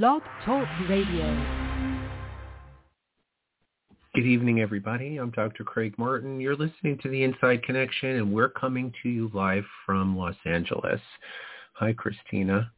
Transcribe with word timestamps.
Blog 0.00 0.22
Talk 0.46 0.66
Radio. 0.88 1.44
Good 4.14 4.24
evening, 4.24 4.62
everybody. 4.62 5.18
I'm 5.18 5.28
Dr. 5.32 5.64
Craig 5.64 5.92
Martin. 5.98 6.40
You're 6.40 6.56
listening 6.56 6.96
to 7.02 7.10
The 7.10 7.22
Inside 7.22 7.62
Connection, 7.62 8.08
and 8.16 8.32
we're 8.32 8.48
coming 8.48 8.90
to 9.02 9.10
you 9.10 9.30
live 9.34 9.66
from 9.84 10.16
Los 10.16 10.34
Angeles. 10.46 10.98
Hi, 11.74 11.92
Christina. 11.92 12.72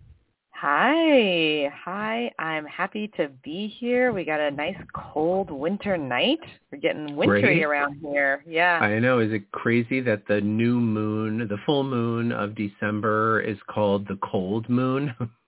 Hi. 0.54 1.70
Hi. 1.84 2.32
I'm 2.40 2.66
happy 2.66 3.06
to 3.16 3.28
be 3.44 3.68
here. 3.68 4.12
We 4.12 4.24
got 4.24 4.40
a 4.40 4.50
nice 4.50 4.74
cold 4.92 5.52
winter 5.52 5.96
night. 5.96 6.40
We're 6.72 6.78
getting 6.78 7.14
wintry 7.14 7.42
Great. 7.42 7.62
around 7.62 8.00
here. 8.02 8.42
Yeah. 8.44 8.80
I 8.80 8.98
know. 8.98 9.20
Is 9.20 9.32
it 9.32 9.52
crazy 9.52 10.00
that 10.00 10.26
the 10.26 10.40
new 10.40 10.80
moon, 10.80 11.46
the 11.46 11.58
full 11.64 11.84
moon 11.84 12.32
of 12.32 12.56
December, 12.56 13.40
is 13.40 13.58
called 13.70 14.08
the 14.08 14.18
cold 14.20 14.68
moon? 14.68 15.14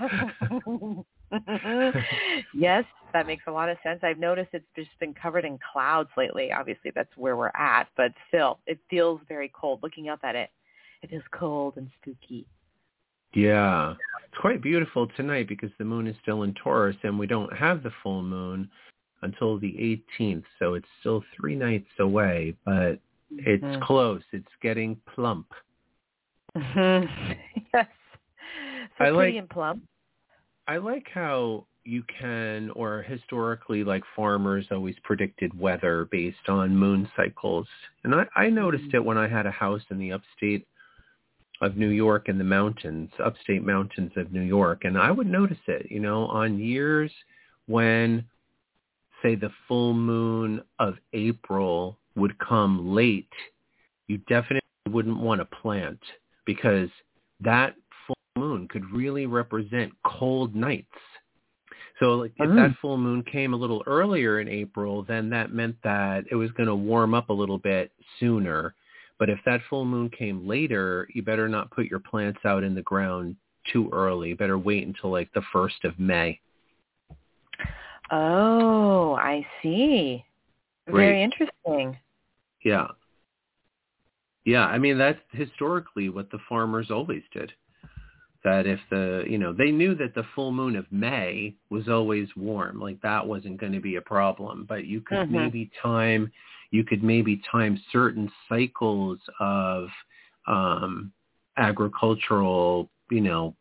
yes, 2.54 2.84
that 3.12 3.26
makes 3.26 3.44
a 3.46 3.50
lot 3.50 3.68
of 3.68 3.76
sense. 3.82 4.00
I've 4.02 4.18
noticed 4.18 4.50
it's 4.52 4.66
just 4.76 4.90
been 5.00 5.14
covered 5.14 5.44
in 5.44 5.58
clouds 5.72 6.10
lately. 6.16 6.52
Obviously, 6.52 6.90
that's 6.94 7.14
where 7.16 7.36
we're 7.36 7.52
at, 7.54 7.88
but 7.96 8.12
still, 8.28 8.58
it 8.66 8.78
feels 8.88 9.20
very 9.28 9.50
cold. 9.54 9.80
Looking 9.82 10.08
up 10.08 10.20
at 10.22 10.36
it, 10.36 10.50
it 11.02 11.12
is 11.12 11.22
cold 11.32 11.76
and 11.76 11.88
spooky. 12.00 12.46
Yeah. 13.34 13.94
It's 14.26 14.40
quite 14.40 14.62
beautiful 14.62 15.06
tonight 15.16 15.48
because 15.48 15.70
the 15.78 15.84
moon 15.84 16.06
is 16.06 16.16
still 16.22 16.42
in 16.42 16.54
Taurus 16.54 16.96
and 17.02 17.18
we 17.18 17.26
don't 17.26 17.52
have 17.54 17.82
the 17.82 17.92
full 18.02 18.22
moon 18.22 18.70
until 19.22 19.58
the 19.58 20.00
18th. 20.18 20.44
So 20.58 20.74
it's 20.74 20.88
still 21.00 21.22
three 21.36 21.54
nights 21.56 21.90
away, 21.98 22.54
but 22.64 23.00
it's 23.30 23.64
Mhm. 23.64 23.82
close. 23.82 24.22
It's 24.32 24.54
getting 24.60 24.96
plump. 25.06 25.52
yes. 29.08 29.14
So 29.14 29.14
I 29.14 29.16
pretty 29.16 29.32
like- 29.32 29.40
and 29.40 29.50
plump. 29.50 29.82
I 30.66 30.76
like 30.76 31.06
how 31.12 31.66
you 31.84 32.02
can, 32.20 32.70
or 32.72 33.00
historically, 33.00 33.82
like 33.82 34.02
farmers 34.14 34.66
always 34.70 34.96
predicted 35.02 35.58
weather 35.58 36.06
based 36.10 36.48
on 36.48 36.76
moon 36.76 37.08
cycles. 37.16 37.66
And 38.04 38.14
I, 38.14 38.26
I 38.36 38.50
noticed 38.50 38.84
mm-hmm. 38.88 38.96
it 38.96 39.04
when 39.04 39.16
I 39.16 39.26
had 39.26 39.46
a 39.46 39.50
house 39.50 39.80
in 39.90 39.98
the 39.98 40.12
upstate 40.12 40.66
of 41.62 41.76
New 41.78 41.88
York 41.88 42.28
in 42.28 42.36
the 42.36 42.44
mountains, 42.44 43.10
upstate 43.24 43.64
mountains 43.64 44.12
of 44.16 44.32
New 44.32 44.42
York. 44.42 44.84
And 44.84 44.98
I 44.98 45.10
would 45.10 45.26
notice 45.26 45.58
it, 45.66 45.86
you 45.90 46.00
know, 46.00 46.26
on 46.26 46.58
years 46.58 47.10
when, 47.66 48.24
say, 49.22 49.34
the 49.34 49.50
full 49.66 49.94
moon 49.94 50.62
of 50.78 50.96
April 51.14 51.98
would 52.14 52.38
come 52.38 52.94
late, 52.94 53.32
you 54.06 54.18
definitely 54.28 54.60
wouldn't 54.90 55.18
want 55.18 55.40
to 55.40 55.44
plant 55.46 56.00
because 56.44 56.90
that 57.40 57.74
moon 58.38 58.68
could 58.68 58.84
really 58.90 59.26
represent 59.26 59.92
cold 60.04 60.54
nights. 60.54 60.86
So 61.98 62.14
like 62.14 62.32
if 62.36 62.48
Mm. 62.48 62.56
that 62.56 62.76
full 62.78 62.96
moon 62.96 63.22
came 63.24 63.52
a 63.52 63.56
little 63.56 63.82
earlier 63.86 64.40
in 64.40 64.48
April, 64.48 65.02
then 65.02 65.28
that 65.30 65.52
meant 65.52 65.76
that 65.82 66.24
it 66.30 66.36
was 66.36 66.50
going 66.52 66.68
to 66.68 66.74
warm 66.74 67.12
up 67.12 67.28
a 67.28 67.32
little 67.32 67.58
bit 67.58 67.92
sooner. 68.20 68.74
But 69.18 69.28
if 69.28 69.42
that 69.44 69.62
full 69.68 69.84
moon 69.84 70.08
came 70.10 70.46
later, 70.46 71.08
you 71.12 71.22
better 71.22 71.48
not 71.48 71.72
put 71.72 71.86
your 71.86 71.98
plants 71.98 72.38
out 72.44 72.62
in 72.62 72.74
the 72.74 72.82
ground 72.82 73.34
too 73.72 73.90
early. 73.92 74.28
You 74.30 74.36
better 74.36 74.58
wait 74.58 74.86
until 74.86 75.10
like 75.10 75.32
the 75.32 75.42
1st 75.52 75.84
of 75.84 75.98
May. 75.98 76.40
Oh, 78.10 79.14
I 79.14 79.46
see. 79.60 80.24
Great. 80.86 81.06
Very 81.06 81.22
interesting. 81.22 81.98
Yeah. 82.62 82.88
Yeah, 84.44 84.66
I 84.66 84.78
mean 84.78 84.96
that's 84.96 85.20
historically 85.32 86.08
what 86.08 86.30
the 86.30 86.38
farmers 86.48 86.90
always 86.90 87.22
did. 87.32 87.52
That 88.44 88.66
if 88.66 88.78
the, 88.88 89.24
you 89.28 89.36
know, 89.36 89.52
they 89.52 89.70
knew 89.72 89.94
that 89.96 90.14
the 90.14 90.22
full 90.34 90.52
moon 90.52 90.76
of 90.76 90.86
May 90.92 91.54
was 91.70 91.88
always 91.88 92.28
warm, 92.36 92.80
like 92.80 93.00
that 93.02 93.26
wasn't 93.26 93.58
going 93.58 93.72
to 93.72 93.80
be 93.80 93.96
a 93.96 94.00
problem, 94.00 94.64
but 94.68 94.86
you 94.86 95.00
could 95.00 95.18
Mhm. 95.18 95.30
maybe 95.30 95.70
time 95.82 96.30
you 96.70 96.84
could 96.84 97.02
maybe 97.02 97.38
time 97.50 97.80
certain 97.90 98.30
cycles 98.48 99.18
of 99.40 99.88
um 100.46 101.12
agricultural, 101.56 102.88
you 103.10 103.20
know, 103.20 103.54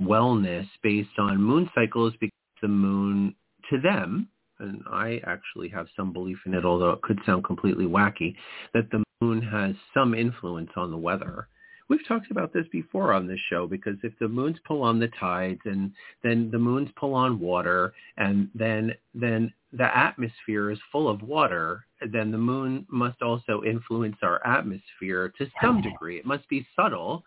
wellness 0.00 0.66
based 0.82 1.18
on 1.18 1.40
moon 1.40 1.70
cycles 1.74 2.14
because 2.16 2.32
the 2.62 2.68
moon 2.68 3.34
to 3.70 3.78
them 3.80 4.28
and 4.58 4.82
I 4.90 5.20
actually 5.26 5.68
have 5.68 5.88
some 5.96 6.12
belief 6.12 6.38
in 6.46 6.54
it, 6.54 6.64
although 6.64 6.90
it 6.90 7.02
could 7.02 7.20
sound 7.26 7.44
completely 7.44 7.86
wacky, 7.86 8.34
that 8.72 8.88
the 8.90 9.02
moon 9.20 9.42
has 9.42 9.74
some 9.92 10.14
influence 10.14 10.70
on 10.76 10.90
the 10.90 10.96
weather. 10.96 11.48
We've 11.88 12.06
talked 12.08 12.30
about 12.30 12.52
this 12.52 12.66
before 12.72 13.12
on 13.12 13.26
this 13.26 13.40
show 13.50 13.66
because 13.66 13.96
if 14.02 14.12
the 14.18 14.28
moons 14.28 14.56
pull 14.66 14.82
on 14.82 14.98
the 14.98 15.08
tides 15.20 15.60
and 15.64 15.92
then 16.22 16.50
the 16.50 16.58
moons 16.58 16.88
pull 16.96 17.14
on 17.14 17.38
water 17.38 17.92
and 18.16 18.48
then 18.54 18.94
then 19.14 19.52
the 19.72 19.96
atmosphere 19.96 20.70
is 20.70 20.78
full 20.92 21.08
of 21.08 21.22
water, 21.22 21.84
then 22.12 22.30
the 22.30 22.38
moon 22.38 22.86
must 22.88 23.20
also 23.22 23.62
influence 23.64 24.16
our 24.22 24.44
atmosphere 24.46 25.32
to 25.36 25.46
some 25.60 25.82
degree. 25.82 26.18
It 26.18 26.24
must 26.24 26.48
be 26.48 26.66
subtle, 26.76 27.24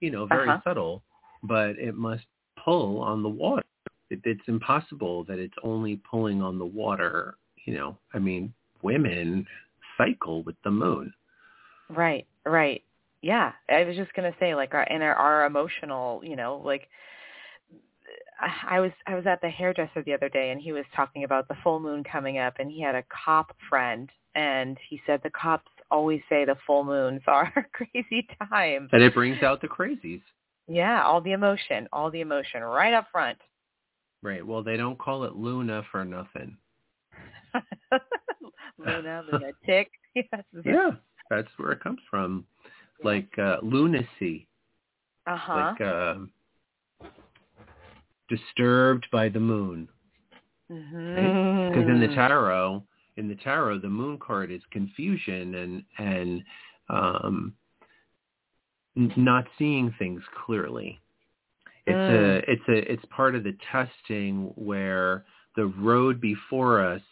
you 0.00 0.10
know, 0.10 0.26
very 0.26 0.48
Uh-huh. 0.50 0.60
subtle, 0.62 1.02
but 1.42 1.78
it 1.78 1.94
must 1.94 2.26
pull 2.62 3.00
on 3.00 3.22
the 3.22 3.28
water 3.28 3.64
it, 4.10 4.20
it's 4.24 4.46
impossible 4.48 5.24
that 5.24 5.38
it's 5.38 5.54
only 5.62 6.00
pulling 6.08 6.42
on 6.42 6.58
the 6.58 6.66
water. 6.66 7.36
You 7.64 7.74
know, 7.74 7.98
I 8.14 8.18
mean, 8.18 8.52
women 8.82 9.46
cycle 9.98 10.42
with 10.42 10.56
the 10.62 10.70
moon. 10.70 11.12
Right, 11.88 12.26
right. 12.44 12.82
Yeah, 13.22 13.52
I 13.68 13.84
was 13.84 13.96
just 13.96 14.12
gonna 14.14 14.34
say, 14.38 14.54
like, 14.54 14.74
our 14.74 14.82
and 14.82 15.02
our, 15.02 15.14
our 15.14 15.46
emotional, 15.46 16.20
you 16.22 16.36
know, 16.36 16.60
like, 16.64 16.88
I 18.40 18.76
I 18.76 18.80
was 18.80 18.92
I 19.06 19.14
was 19.14 19.26
at 19.26 19.40
the 19.40 19.50
hairdresser 19.50 20.02
the 20.02 20.12
other 20.14 20.28
day, 20.28 20.50
and 20.50 20.60
he 20.60 20.72
was 20.72 20.84
talking 20.94 21.24
about 21.24 21.48
the 21.48 21.56
full 21.62 21.80
moon 21.80 22.04
coming 22.04 22.38
up, 22.38 22.54
and 22.58 22.70
he 22.70 22.80
had 22.80 22.94
a 22.94 23.04
cop 23.24 23.56
friend, 23.68 24.10
and 24.34 24.76
he 24.88 25.00
said 25.06 25.20
the 25.22 25.30
cops 25.30 25.70
always 25.90 26.20
say 26.28 26.44
the 26.44 26.56
full 26.66 26.84
moons 26.84 27.22
are 27.26 27.52
a 27.56 27.62
crazy 27.72 28.26
time. 28.50 28.88
And 28.92 29.02
it 29.02 29.14
brings 29.14 29.42
out 29.42 29.60
the 29.60 29.68
crazies. 29.68 30.22
Yeah, 30.68 31.04
all 31.04 31.20
the 31.20 31.32
emotion, 31.32 31.88
all 31.92 32.10
the 32.10 32.20
emotion, 32.20 32.62
right 32.62 32.92
up 32.92 33.06
front. 33.12 33.38
Right. 34.22 34.44
Well, 34.44 34.62
they 34.62 34.76
don't 34.76 34.98
call 34.98 35.24
it 35.24 35.36
Luna 35.36 35.82
for 35.92 36.04
nothing. 36.04 36.56
Luna, 38.78 39.22
lunatic. 39.30 39.90
Yes. 40.14 40.44
Yeah, 40.64 40.90
that's 41.30 41.48
where 41.58 41.72
it 41.72 41.82
comes 41.82 42.00
from. 42.10 42.46
Like 43.04 43.28
uh, 43.38 43.58
lunacy, 43.62 44.48
Uh 45.26 45.36
huh. 45.36 45.72
like 45.78 45.80
uh, 45.80 46.14
disturbed 48.28 49.06
by 49.12 49.28
the 49.28 49.40
moon. 49.40 49.88
Because 50.68 51.88
in 51.88 52.00
the 52.00 52.08
tarot, 52.14 52.82
in 53.16 53.28
the 53.28 53.36
tarot, 53.36 53.78
the 53.78 53.88
moon 53.88 54.18
card 54.18 54.50
is 54.50 54.60
confusion 54.70 55.54
and 55.54 55.84
and 55.98 56.44
um, 56.88 57.54
n- 58.96 59.12
not 59.16 59.44
seeing 59.58 59.94
things 59.98 60.22
clearly. 60.44 61.00
It's 61.86 62.10
Mm. 62.10 62.10
a 62.10 62.50
it's 62.52 62.68
a 62.68 62.92
it's 62.92 63.04
part 63.10 63.34
of 63.34 63.44
the 63.44 63.56
testing 63.70 64.52
where 64.56 65.24
the 65.54 65.66
road 65.66 66.20
before 66.20 66.84
us, 66.84 67.02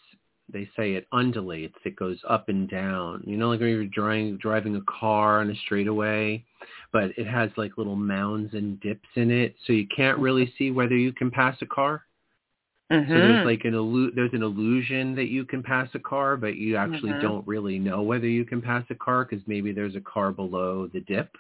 they 0.53 0.69
say 0.77 0.93
it 0.95 1.07
undulates. 1.13 1.77
It 1.85 1.97
goes 1.97 2.19
up 2.29 2.49
and 2.49 2.69
down. 2.69 3.23
You 3.27 3.37
know, 3.37 3.49
like 3.49 3.61
when 3.61 3.71
you're 3.71 3.87
driving 3.87 4.37
driving 4.39 4.77
a 4.77 4.83
car 4.83 5.41
on 5.41 5.51
a 5.51 5.55
straightaway, 5.65 6.45
but 6.93 7.11
it 7.17 7.27
has 7.27 7.51
like 7.57 7.79
little 7.79 7.97
mounds 7.97 8.55
and 8.55 8.79
dips 8.81 9.09
in 9.15 9.31
it, 9.31 9.55
so 9.67 9.73
you 9.73 9.87
can't 9.95 10.19
really 10.19 10.53
see 10.59 10.71
whether 10.71 10.97
you 10.97 11.13
can 11.13 11.31
pass 11.31 11.57
a 11.63 11.67
car. 11.67 12.05
So 12.91 12.97
Mm-hmm. 12.97 13.13
there's 13.13 13.45
like 13.45 13.65
an 13.65 13.73
illu- 13.73 14.15
there's 14.15 14.33
an 14.35 14.43
illusion 14.43 15.15
that 15.17 15.29
you 15.29 15.45
can 15.45 15.63
pass 15.63 15.89
a 15.95 15.99
car, 15.99 16.37
but 16.37 16.57
you 16.57 16.77
actually 16.77 17.13
Mhm. 17.13 17.21
don't 17.23 17.47
really 17.47 17.79
know 17.79 18.03
whether 18.03 18.27
you 18.29 18.45
can 18.45 18.61
pass 18.61 18.85
a 18.91 18.95
car 18.95 19.25
because 19.25 19.47
maybe 19.49 19.73
there's 19.73 19.97
a 19.97 20.01
car 20.01 20.33
below 20.33 20.87
the 20.89 21.01
dip. 21.01 21.37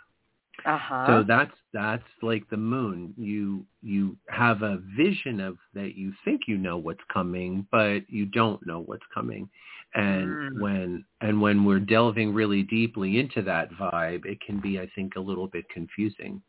Uh 0.64 0.78
huh. 0.78 1.06
So 1.06 1.24
that's 1.26 1.52
that's 1.72 2.02
like 2.22 2.48
the 2.50 2.56
moon. 2.56 3.14
You 3.16 3.64
you 3.82 4.16
have 4.28 4.62
a 4.62 4.80
vision 4.96 5.40
of 5.40 5.58
that 5.74 5.94
you 5.96 6.12
think 6.24 6.42
you 6.46 6.56
know 6.56 6.78
what's 6.78 7.04
coming, 7.12 7.66
but 7.70 8.08
you 8.08 8.26
don't 8.26 8.64
know 8.66 8.80
what's 8.80 9.06
coming. 9.12 9.48
And 9.94 10.28
Mm. 10.28 10.60
when 10.60 11.04
and 11.20 11.40
when 11.40 11.64
we're 11.64 11.78
delving 11.80 12.32
really 12.34 12.62
deeply 12.62 13.18
into 13.18 13.42
that 13.42 13.70
vibe, 13.72 14.24
it 14.24 14.40
can 14.40 14.60
be 14.60 14.80
I 14.80 14.88
think 14.94 15.16
a 15.16 15.20
little 15.20 15.46
bit 15.46 15.68
confusing. 15.68 16.42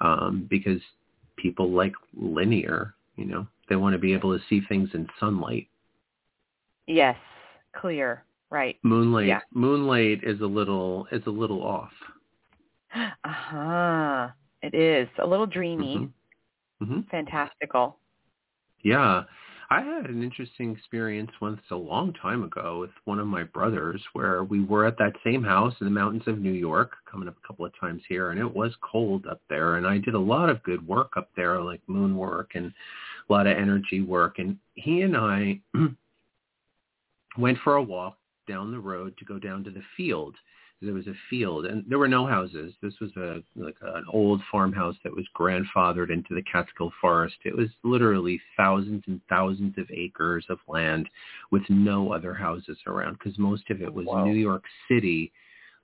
Um, 0.00 0.46
because 0.50 0.80
people 1.36 1.70
like 1.70 1.94
linear, 2.16 2.94
you 3.16 3.24
know. 3.24 3.46
They 3.68 3.76
want 3.76 3.94
to 3.94 3.98
be 3.98 4.12
able 4.12 4.36
to 4.36 4.44
see 4.48 4.60
things 4.68 4.90
in 4.94 5.06
sunlight. 5.18 5.68
Yes, 6.86 7.16
clear. 7.74 8.24
Right. 8.50 8.76
Moonlight 8.82 9.28
Yeah. 9.28 9.40
moonlight 9.54 10.20
is 10.24 10.40
a 10.40 10.46
little 10.46 11.06
is 11.10 11.22
a 11.26 11.30
little 11.30 11.62
off. 11.62 11.92
Uh 12.94 13.10
huh. 13.24 14.28
It 14.62 14.74
is 14.74 15.08
a 15.18 15.26
little 15.26 15.46
dreamy, 15.46 15.96
Mhm. 15.98 16.12
hmm 16.86 17.00
fantastical. 17.10 17.98
Yeah. 18.82 19.24
I 19.70 19.80
had 19.80 20.10
an 20.10 20.22
interesting 20.22 20.72
experience 20.72 21.30
once 21.40 21.62
a 21.70 21.76
long 21.76 22.12
time 22.12 22.42
ago 22.44 22.80
with 22.80 22.90
one 23.06 23.18
of 23.18 23.26
my 23.26 23.42
brothers 23.42 24.04
where 24.12 24.44
we 24.44 24.62
were 24.62 24.84
at 24.84 24.98
that 24.98 25.14
same 25.24 25.42
house 25.42 25.74
in 25.80 25.86
the 25.86 25.90
mountains 25.90 26.26
of 26.28 26.38
New 26.40 26.52
York, 26.52 26.92
coming 27.10 27.26
up 27.26 27.36
a 27.42 27.46
couple 27.46 27.64
of 27.64 27.72
times 27.80 28.02
here, 28.06 28.30
and 28.32 28.38
it 28.38 28.54
was 28.54 28.76
cold 28.82 29.26
up 29.26 29.40
there. 29.48 29.76
And 29.76 29.86
I 29.86 29.96
did 29.96 30.12
a 30.14 30.18
lot 30.18 30.50
of 30.50 30.62
good 30.62 30.86
work 30.86 31.16
up 31.16 31.30
there, 31.36 31.58
like 31.62 31.80
moon 31.86 32.16
work 32.18 32.50
and 32.54 32.66
a 32.66 33.32
lot 33.32 33.46
of 33.46 33.56
energy 33.56 34.02
work. 34.02 34.38
And 34.38 34.58
he 34.74 35.00
and 35.02 35.16
I 35.16 35.58
went 37.38 37.58
for 37.64 37.76
a 37.76 37.82
walk 37.82 38.18
down 38.46 38.72
the 38.72 38.78
road 38.78 39.16
to 39.16 39.24
go 39.24 39.38
down 39.38 39.64
to 39.64 39.70
the 39.70 39.82
field. 39.96 40.36
There 40.82 40.94
was 40.94 41.06
a 41.06 41.14
field, 41.30 41.66
and 41.66 41.84
there 41.88 41.98
were 42.00 42.08
no 42.08 42.26
houses. 42.26 42.74
This 42.82 42.94
was 43.00 43.10
a 43.16 43.40
like 43.54 43.76
an 43.82 44.04
old 44.12 44.42
farmhouse 44.50 44.96
that 45.04 45.14
was 45.14 45.24
grandfathered 45.38 46.10
into 46.10 46.34
the 46.34 46.42
Catskill 46.42 46.92
Forest. 47.00 47.36
It 47.44 47.56
was 47.56 47.68
literally 47.84 48.40
thousands 48.56 49.04
and 49.06 49.20
thousands 49.28 49.78
of 49.78 49.88
acres 49.92 50.44
of 50.48 50.58
land 50.66 51.08
with 51.52 51.62
no 51.68 52.12
other 52.12 52.34
houses 52.34 52.78
around 52.88 53.12
because 53.18 53.38
most 53.38 53.70
of 53.70 53.80
it 53.80 53.94
was 53.94 54.06
Wow. 54.06 54.24
New 54.24 54.34
York 54.34 54.64
City, 54.88 55.30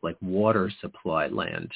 like 0.02 0.16
water 0.20 0.68
supply 0.80 1.28
land. 1.28 1.70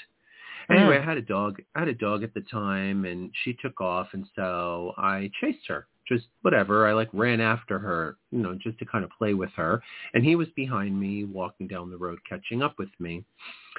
Anyway, 0.69 0.97
Mm. 0.97 1.03
I 1.03 1.05
had 1.05 1.19
a 1.19 1.23
dog. 1.23 1.63
I 1.77 1.81
had 1.81 1.89
a 1.89 1.95
dog 1.95 2.25
at 2.25 2.35
the 2.35 2.41
time, 2.43 3.05
and 3.05 3.31
she 3.45 3.53
took 3.55 3.81
off, 3.81 4.15
and 4.15 4.27
so 4.35 4.95
I 4.99 5.31
chased 5.41 5.67
her. 5.69 5.87
Just 6.09 6.27
whatever. 6.43 6.87
I 6.87 6.93
like 6.93 7.09
ran 7.13 7.41
after 7.41 7.79
her, 7.79 8.17
you 8.31 8.39
know, 8.39 8.59
just 8.61 8.79
to 8.81 8.85
kind 8.85 9.05
of 9.05 9.11
play 9.17 9.35
with 9.35 9.51
her. 9.57 9.81
And 10.15 10.25
he 10.25 10.37
was 10.37 10.49
behind 10.57 10.99
me, 10.99 11.25
walking 11.25 11.69
down 11.69 11.91
the 11.91 11.97
road, 11.97 12.19
catching 12.29 12.63
up 12.63 12.75
with 12.79 12.89
me. 12.99 13.25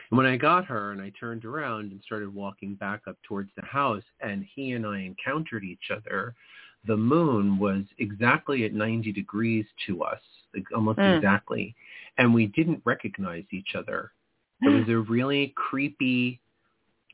And 0.09 0.17
when 0.17 0.25
I 0.25 0.37
got 0.37 0.65
her, 0.65 0.91
and 0.91 1.01
I 1.01 1.11
turned 1.19 1.45
around 1.45 1.91
and 1.91 2.01
started 2.05 2.33
walking 2.33 2.75
back 2.75 3.01
up 3.07 3.17
towards 3.23 3.49
the 3.55 3.65
house, 3.65 4.03
and 4.21 4.45
he 4.55 4.71
and 4.71 4.85
I 4.85 4.99
encountered 4.99 5.63
each 5.63 5.91
other, 5.91 6.33
the 6.85 6.97
moon 6.97 7.57
was 7.59 7.83
exactly 7.99 8.65
at 8.65 8.73
90 8.73 9.11
degrees 9.11 9.65
to 9.87 10.03
us, 10.03 10.21
almost 10.73 10.99
Mm. 10.99 11.17
exactly, 11.17 11.75
and 12.17 12.33
we 12.33 12.47
didn't 12.47 12.81
recognize 12.85 13.45
each 13.51 13.75
other. 13.75 14.11
It 14.61 14.69
was 14.69 14.87
a 14.87 14.97
really 14.97 15.49
creepy 15.55 16.39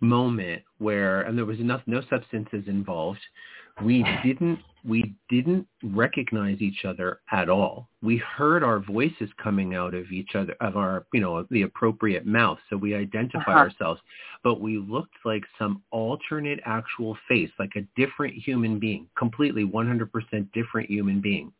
moment 0.01 0.63
where 0.77 1.21
and 1.23 1.37
there 1.37 1.45
was 1.45 1.59
enough 1.59 1.81
no 1.85 2.01
substances 2.09 2.67
involved 2.67 3.19
we 3.83 4.05
didn't 4.23 4.59
we 4.85 5.13
didn't 5.29 5.67
recognize 5.83 6.61
each 6.61 6.85
other 6.85 7.19
at 7.33 7.49
all 7.49 7.89
we 8.01 8.15
heard 8.17 8.63
our 8.63 8.79
voices 8.79 9.29
coming 9.43 9.75
out 9.75 9.93
of 9.93 10.09
each 10.11 10.35
other 10.35 10.55
of 10.61 10.77
our 10.77 11.05
you 11.13 11.19
know 11.19 11.45
the 11.51 11.63
appropriate 11.63 12.25
mouth 12.25 12.57
so 12.69 12.77
we 12.77 12.95
identified 12.95 13.47
Uh-huh. 13.49 13.59
ourselves 13.59 13.99
but 14.43 14.61
we 14.61 14.77
looked 14.77 15.15
like 15.25 15.43
some 15.57 15.81
alternate 15.91 16.59
actual 16.65 17.17
face 17.27 17.51
like 17.59 17.75
a 17.75 17.81
different 17.97 18.33
human 18.35 18.79
being 18.79 19.07
completely 19.17 19.65
100% 19.65 20.51
different 20.53 20.89
human 20.89 21.19
being 21.21 21.51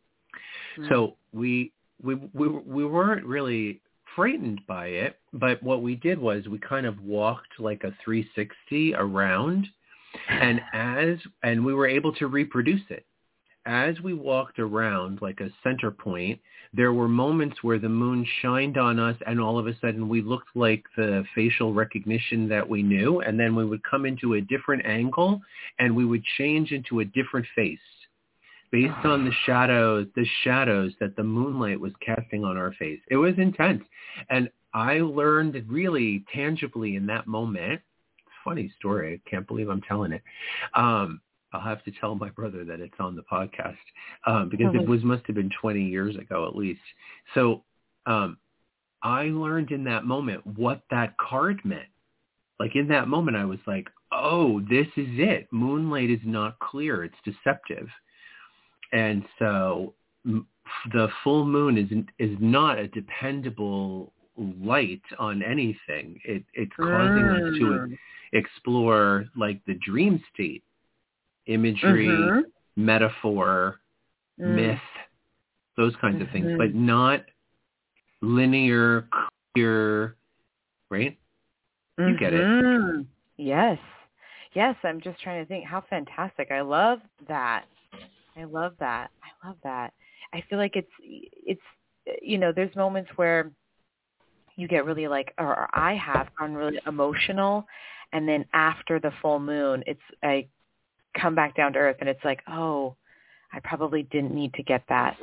Mm. 0.78 0.88
so 0.90 1.16
we 1.34 1.72
we 2.02 2.16
we 2.34 2.48
we 2.48 2.86
weren't 2.86 3.26
really 3.26 3.82
frightened 4.16 4.62
by 4.68 4.88
it, 4.88 5.20
but 5.34 5.62
what 5.62 5.82
we 5.82 5.96
did 5.96 6.18
was 6.20 6.48
we 6.48 6.58
kind 6.60 6.86
of 6.86 7.00
walked 7.02 7.60
like 7.60 7.84
a 7.84 7.92
360 8.04 8.94
around 8.96 9.68
and 10.28 10.62
as 10.74 11.18
and 11.44 11.64
we 11.64 11.74
were 11.74 11.88
able 11.88 12.14
to 12.16 12.28
reproduce 12.28 12.82
it. 12.90 13.06
As 13.66 14.00
we 14.02 14.14
walked 14.14 14.58
around 14.58 15.22
like 15.22 15.42
a 15.42 15.52
center 15.64 15.92
point, 15.92 16.40
there 16.74 16.94
were 16.94 17.08
moments 17.08 17.58
where 17.62 17.78
the 17.78 17.90
moon 17.90 18.26
shined 18.42 18.78
on 18.78 19.00
us 19.00 19.18
and 19.28 19.40
all 19.40 19.60
of 19.60 19.68
a 19.68 19.78
sudden 19.80 20.08
we 20.08 20.22
looked 20.22 20.56
like 20.56 20.84
the 20.96 21.24
facial 21.36 21.74
recognition 21.74 22.48
that 22.50 22.68
we 22.68 22.82
knew 22.82 23.22
and 23.22 23.40
then 23.40 23.56
we 23.56 23.66
would 23.66 23.84
come 23.84 24.06
into 24.06 24.36
a 24.36 24.42
different 24.42 24.86
angle 24.86 25.42
and 25.78 25.96
we 25.96 26.06
would 26.06 26.24
change 26.38 26.72
into 26.72 27.02
a 27.02 27.06
different 27.06 27.46
face 27.56 27.80
based 28.72 29.04
on 29.04 29.26
the 29.26 29.32
ah. 29.32 29.46
shadows, 29.46 30.08
the 30.16 30.26
shadows 30.44 30.94
that 31.00 31.16
the 31.16 31.24
moonlight 31.24 31.80
was 31.80 31.94
casting 32.06 32.44
on 32.44 32.58
our 32.58 32.74
face. 32.74 33.00
It 33.10 33.18
was 33.18 33.34
intense. 33.38 33.84
And 34.30 34.50
I 34.74 35.00
learned 35.00 35.64
really 35.68 36.24
tangibly 36.34 36.96
in 36.96 37.06
that 37.08 37.28
moment. 37.28 37.82
Funny 38.50 38.72
story. 38.80 39.22
I 39.26 39.30
can't 39.30 39.48
believe 39.48 39.70
I'm 39.70 39.82
telling 39.82 40.12
it. 40.12 40.22
Um, 40.74 41.22
I'll 41.54 41.62
have 41.62 41.84
to 41.84 41.92
tell 42.00 42.16
my 42.16 42.30
brother 42.30 42.64
that 42.66 42.80
it's 42.80 43.00
on 43.00 43.16
the 43.16 43.24
podcast 43.24 43.78
um, 44.26 44.50
because 44.50 44.74
it 44.76 44.82
Mhm. 44.82 44.88
was 44.88 45.04
must 45.04 45.26
have 45.28 45.36
been 45.36 45.50
20 45.62 45.82
years 45.84 46.16
ago 46.16 46.48
at 46.48 46.56
least. 46.56 46.82
So 47.34 47.64
um, 48.06 48.38
I 49.04 49.26
learned 49.26 49.72
in 49.72 49.84
that 49.86 50.06
moment 50.06 50.46
what 50.46 50.82
that 50.90 51.18
card 51.18 51.64
meant. 51.64 51.88
Like 52.60 52.76
in 52.76 52.88
that 52.90 53.08
moment, 53.08 53.38
I 53.38 53.46
was 53.46 53.60
like, 53.68 53.90
oh, 54.12 54.60
this 54.62 54.88
is 54.98 55.08
it. 55.20 55.48
Moonlight 55.52 56.10
is 56.10 56.20
not 56.26 56.60
clear. 56.60 57.04
It's 57.04 57.16
deceptive. 57.24 57.88
And 58.92 59.24
so 59.38 59.94
m- 60.26 60.48
the 60.92 61.08
full 61.24 61.46
moon 61.46 61.78
is 61.78 61.90
is 62.20 62.38
not 62.40 62.78
a 62.80 62.88
dependable 62.88 64.14
light 64.40 65.02
on 65.18 65.44
anything. 65.44 66.20
It 66.24 66.44
it's 66.54 66.76
causing 66.78 67.30
us 67.30 67.42
to 67.60 67.66
Mm. 67.66 67.98
explore 68.34 69.26
like 69.36 69.64
the 69.66 69.76
dream 69.76 70.24
state, 70.34 70.64
imagery, 71.46 72.32
Mhm. 72.32 72.44
metaphor, 72.76 73.82
Mm. 74.40 74.56
myth, 74.56 74.82
those 75.76 75.96
kinds 75.98 76.22
of 76.22 76.30
things, 76.32 76.52
but 76.58 76.74
not 76.74 77.26
linear, 78.22 79.08
clear, 79.54 80.16
right? 80.90 81.18
You 81.98 82.16
get 82.18 82.34
it. 82.34 82.46
Mhm. 82.46 83.08
Yes. 83.38 83.80
Yes, 84.54 84.76
I'm 84.84 85.00
just 85.02 85.20
trying 85.22 85.44
to 85.44 85.48
think 85.48 85.66
how 85.66 85.82
fantastic. 85.82 86.52
I 86.52 86.62
love 86.62 87.02
that. 87.28 87.66
I 88.36 88.46
love 88.46 88.78
that. 88.80 89.12
I 89.22 89.48
love 89.48 89.58
that. 89.64 89.94
I 90.34 90.42
feel 90.42 90.58
like 90.58 90.76
it's 90.76 90.92
it's 91.00 91.62
you 92.22 92.38
know, 92.38 92.52
there's 92.52 92.76
moments 92.76 93.12
where 93.18 93.52
you 94.60 94.68
get 94.68 94.86
really 94.86 95.08
like 95.08 95.34
or 95.38 95.68
I 95.74 95.96
have 95.96 96.28
gone 96.38 96.54
really 96.54 96.80
emotional 96.86 97.66
and 98.12 98.28
then 98.28 98.46
after 98.54 99.00
the 99.00 99.12
full 99.22 99.40
moon 99.40 99.84
it's 99.88 100.02
I 100.22 100.48
come 101.20 101.36
back 101.36 101.56
down 101.56 101.74
to 101.74 101.80
earth 101.80 101.98
and 102.00 102.10
it's 102.10 102.24
like, 102.24 102.42
"Oh, 102.48 102.96
I 103.52 103.60
probably 103.64 104.04
didn't 104.04 104.34
need 104.34 104.54
to 104.56 104.64
get 104.64 104.84
that. 104.90 105.18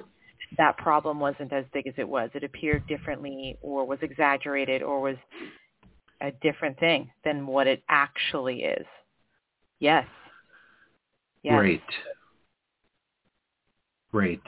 That 0.58 0.76
problem 0.76 1.20
wasn't 1.20 1.52
as 1.52 1.64
big 1.72 1.86
as 1.86 1.94
it 1.96 2.08
was. 2.08 2.30
It 2.34 2.44
appeared 2.44 2.86
differently 2.86 3.56
or 3.62 3.86
was 3.86 3.98
exaggerated 4.02 4.82
or 4.82 5.00
was 5.00 5.16
a 6.20 6.30
different 6.42 6.78
thing 6.78 7.10
than 7.24 7.46
what 7.46 7.66
it 7.66 7.82
actually 7.88 8.62
is. 8.62 8.86
Yes. 9.78 10.06
Yes. 11.42 11.54
Right. 11.54 11.82
Right. 14.12 14.40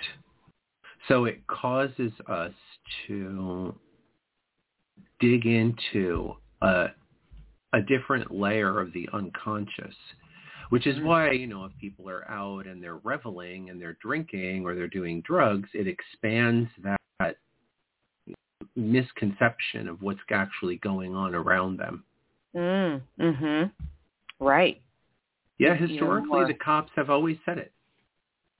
So 1.08 1.24
it 1.24 1.46
causes 1.46 2.12
us 2.26 2.52
to 3.06 3.74
dig 5.20 5.46
into 5.46 6.34
a, 6.62 6.88
a 7.72 7.80
different 7.82 8.30
layer 8.30 8.80
of 8.80 8.92
the 8.92 9.08
unconscious, 9.12 9.94
which 10.70 10.86
is 10.86 10.98
Mhm. 10.98 11.04
why, 11.04 11.30
you 11.30 11.46
know, 11.46 11.64
if 11.64 11.76
people 11.78 12.08
are 12.08 12.28
out 12.30 12.66
and 12.66 12.82
they're 12.82 12.98
reveling 12.98 13.70
and 13.70 13.80
they're 13.80 13.98
drinking 14.00 14.64
or 14.64 14.74
they're 14.74 14.88
doing 14.88 15.20
drugs, 15.22 15.68
it 15.74 15.86
expands 15.86 16.70
that, 16.82 16.98
misconception 18.76 19.88
of 19.88 20.00
what's 20.02 20.20
actually 20.30 20.76
going 20.76 21.14
on 21.14 21.34
around 21.34 21.76
them. 21.76 22.04
Mm, 22.54 23.02
mhm. 23.18 23.72
Right. 24.38 24.80
Yeah, 25.58 25.74
historically 25.74 26.44
the 26.46 26.54
cops 26.54 26.92
have 26.94 27.10
always 27.10 27.36
said 27.44 27.58
it. 27.58 27.72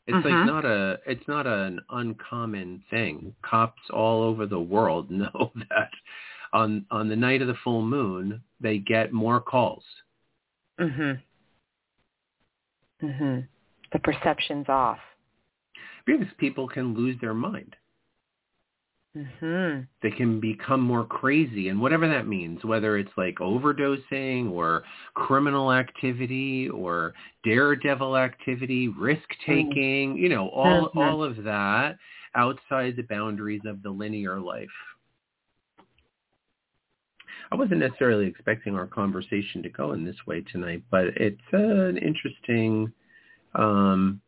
It's 0.06 0.24
like 0.24 0.46
not 0.46 0.64
a 0.64 0.98
it's 1.06 1.26
not 1.28 1.46
an 1.46 1.80
uncommon 1.90 2.82
thing. 2.90 3.34
Cops 3.42 3.82
all 3.90 4.22
over 4.22 4.46
the 4.46 4.58
world 4.58 5.10
know 5.10 5.52
that 5.68 5.90
on 6.52 6.86
on 6.90 7.08
the 7.08 7.16
night 7.16 7.42
of 7.42 7.48
the 7.48 7.54
full 7.64 7.82
moon 7.82 8.42
they 8.60 8.78
get 8.78 9.12
more 9.12 9.40
calls. 9.40 9.84
Mhm. 10.80 11.20
Mhm. 13.02 13.46
The 13.92 13.98
perception's 14.00 14.68
off. 14.68 14.98
Because 16.04 16.32
people 16.38 16.66
can 16.66 16.94
lose 16.94 17.18
their 17.20 17.34
mind. 17.34 17.76
Mhm. 19.16 19.86
They 20.02 20.10
can 20.10 20.38
become 20.38 20.80
more 20.80 21.04
crazy 21.04 21.68
and 21.68 21.80
whatever 21.80 22.06
that 22.08 22.26
means, 22.26 22.64
whether 22.64 22.98
it's 22.98 23.16
like 23.16 23.36
overdosing 23.36 24.50
or 24.50 24.84
criminal 25.14 25.72
activity 25.72 26.68
or 26.68 27.14
daredevil 27.42 28.16
activity, 28.16 28.88
risk 28.88 29.28
taking, 29.44 30.16
you 30.16 30.28
know, 30.28 30.48
all 30.50 30.90
Mhm. 30.90 30.96
all 30.96 31.22
of 31.22 31.42
that 31.44 31.98
outside 32.34 32.96
the 32.96 33.02
boundaries 33.02 33.64
of 33.64 33.82
the 33.82 33.90
linear 33.90 34.38
life. 34.38 34.68
I 37.50 37.56
wasn't 37.56 37.80
necessarily 37.80 38.26
expecting 38.26 38.74
our 38.74 38.86
conversation 38.86 39.62
to 39.62 39.68
go 39.68 39.92
in 39.92 40.04
this 40.04 40.16
way 40.26 40.42
tonight, 40.42 40.82
but 40.90 41.06
it's 41.16 41.40
an 41.52 41.96
interesting, 41.98 42.92
um, 43.54 44.20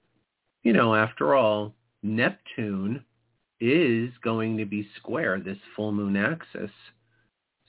you 0.62 0.72
know, 0.72 0.94
after 0.94 1.34
all, 1.34 1.74
Neptune 2.02 3.04
is 3.60 4.10
going 4.22 4.56
to 4.56 4.64
be 4.64 4.88
square 4.96 5.38
this 5.38 5.58
full 5.76 5.92
moon 5.92 6.16
axis. 6.16 6.70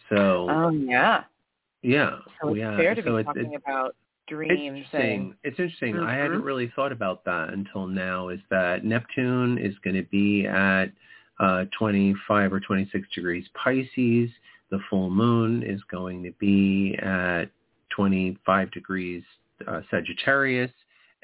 So 0.10 0.48
Oh 0.50 0.70
yeah. 0.70 1.24
yeah, 1.82 2.18
So 2.42 2.50
it's 2.50 2.60
yeah. 2.60 2.78
fair 2.78 2.96
to 2.96 3.04
so 3.04 3.16
be 3.16 3.20
it's, 3.22 3.28
talking 3.28 3.54
it's, 3.54 3.64
about 3.64 3.88
it's 3.88 4.30
dreams 4.30 4.78
interesting. 4.78 5.22
and 5.22 5.36
It's 5.44 5.60
interesting. 5.60 6.00
I 6.00 6.14
hadn't 6.16 6.42
Mhm. 6.42 6.46
really 6.46 6.68
thought 6.76 6.92
about 6.94 7.26
that 7.26 7.50
until 7.50 7.88
now. 7.88 8.30
Is 8.30 8.40
that 8.50 8.86
Neptune 8.86 9.58
is 9.58 9.78
going 9.80 9.98
to 9.98 10.04
be 10.10 10.46
at 10.48 10.92
uh, 11.40 11.66
25 11.78 12.54
or 12.54 12.60
26 12.60 13.08
degrees 13.16 13.48
Pisces. 13.56 14.30
The 14.72 14.80
full 14.90 15.10
moon 15.10 15.64
is 15.64 15.82
going 15.92 16.24
to 16.24 16.32
be 16.40 16.98
at 17.02 17.46
25 17.96 18.72
degrees 18.72 19.24
uh, 19.68 19.82
Sagittarius, 19.92 20.72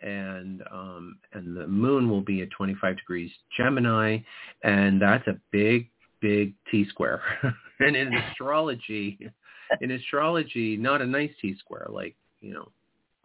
and 0.01 0.61
um, 0.71 1.17
and 1.33 1.55
the 1.55 1.67
moon 1.67 2.09
will 2.09 2.21
be 2.21 2.41
at 2.41 2.49
25 2.51 2.97
degrees 2.97 3.31
Gemini, 3.57 4.19
and 4.63 5.01
that's 5.01 5.25
a 5.27 5.39
big 5.51 5.89
big 6.21 6.53
T 6.69 6.85
square. 6.89 7.21
and 7.79 7.95
in 7.95 8.13
astrology, 8.13 9.17
in 9.81 9.91
astrology, 9.91 10.77
not 10.77 11.01
a 11.01 11.05
nice 11.05 11.31
T 11.41 11.55
square. 11.57 11.87
Like 11.89 12.15
you 12.41 12.53
know, 12.53 12.69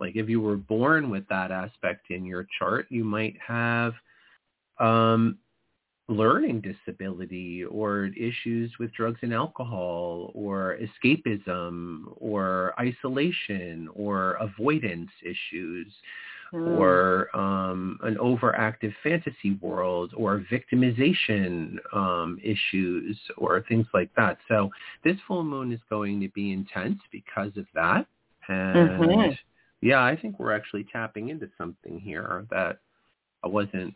like 0.00 0.16
if 0.16 0.28
you 0.28 0.40
were 0.40 0.56
born 0.56 1.10
with 1.10 1.26
that 1.28 1.50
aspect 1.50 2.10
in 2.10 2.24
your 2.24 2.46
chart, 2.58 2.86
you 2.88 3.04
might 3.04 3.36
have 3.46 3.92
um, 4.78 5.38
learning 6.12 6.60
disability 6.62 7.64
or 7.64 8.06
issues 8.16 8.72
with 8.78 8.92
drugs 8.92 9.18
and 9.22 9.32
alcohol 9.32 10.30
or 10.34 10.78
escapism 10.80 12.02
or 12.16 12.74
isolation 12.78 13.88
or 13.94 14.32
avoidance 14.40 15.10
issues 15.22 15.92
mm. 16.52 16.78
or 16.78 17.34
um, 17.36 17.98
an 18.02 18.16
overactive 18.16 18.92
fantasy 19.02 19.58
world 19.60 20.12
or 20.16 20.44
victimization 20.52 21.76
um, 21.92 22.38
issues 22.42 23.16
or 23.36 23.64
things 23.68 23.86
like 23.94 24.10
that. 24.16 24.38
So 24.48 24.70
this 25.04 25.16
full 25.26 25.44
moon 25.44 25.72
is 25.72 25.80
going 25.90 26.20
to 26.20 26.28
be 26.28 26.52
intense 26.52 26.98
because 27.10 27.52
of 27.56 27.66
that. 27.74 28.06
And 28.48 28.90
mm-hmm. 28.90 29.32
yeah, 29.80 30.02
I 30.02 30.16
think 30.16 30.38
we're 30.38 30.54
actually 30.54 30.86
tapping 30.92 31.28
into 31.28 31.48
something 31.56 32.00
here 32.00 32.46
that 32.50 32.78
I 33.44 33.48
wasn't 33.48 33.94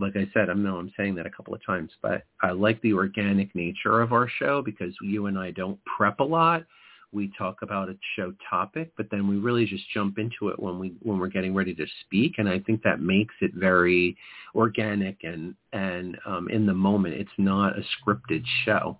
like 0.00 0.16
I 0.16 0.28
said, 0.32 0.48
I 0.48 0.54
know 0.54 0.76
I'm 0.76 0.92
saying 0.96 1.14
that 1.16 1.26
a 1.26 1.30
couple 1.30 1.54
of 1.54 1.64
times, 1.64 1.90
but 2.02 2.24
I 2.42 2.50
like 2.50 2.80
the 2.82 2.94
organic 2.94 3.54
nature 3.54 4.00
of 4.00 4.12
our 4.12 4.28
show 4.28 4.62
because 4.62 4.94
you 5.02 5.26
and 5.26 5.38
I 5.38 5.50
don't 5.50 5.78
prep 5.84 6.20
a 6.20 6.24
lot. 6.24 6.64
We 7.12 7.32
talk 7.36 7.62
about 7.62 7.88
a 7.88 7.96
show 8.14 8.32
topic, 8.48 8.92
but 8.96 9.06
then 9.10 9.26
we 9.26 9.36
really 9.36 9.66
just 9.66 9.82
jump 9.92 10.18
into 10.18 10.48
it 10.48 10.60
when 10.60 10.78
we 10.78 10.94
when 11.02 11.18
we're 11.18 11.28
getting 11.28 11.54
ready 11.54 11.74
to 11.74 11.86
speak, 12.02 12.34
and 12.38 12.48
I 12.48 12.60
think 12.60 12.82
that 12.84 13.00
makes 13.00 13.34
it 13.40 13.52
very 13.54 14.16
organic 14.54 15.18
and 15.24 15.54
and 15.72 16.16
um, 16.24 16.48
in 16.48 16.66
the 16.66 16.74
moment. 16.74 17.14
It's 17.14 17.30
not 17.36 17.76
a 17.76 17.82
scripted 17.98 18.44
show. 18.64 18.96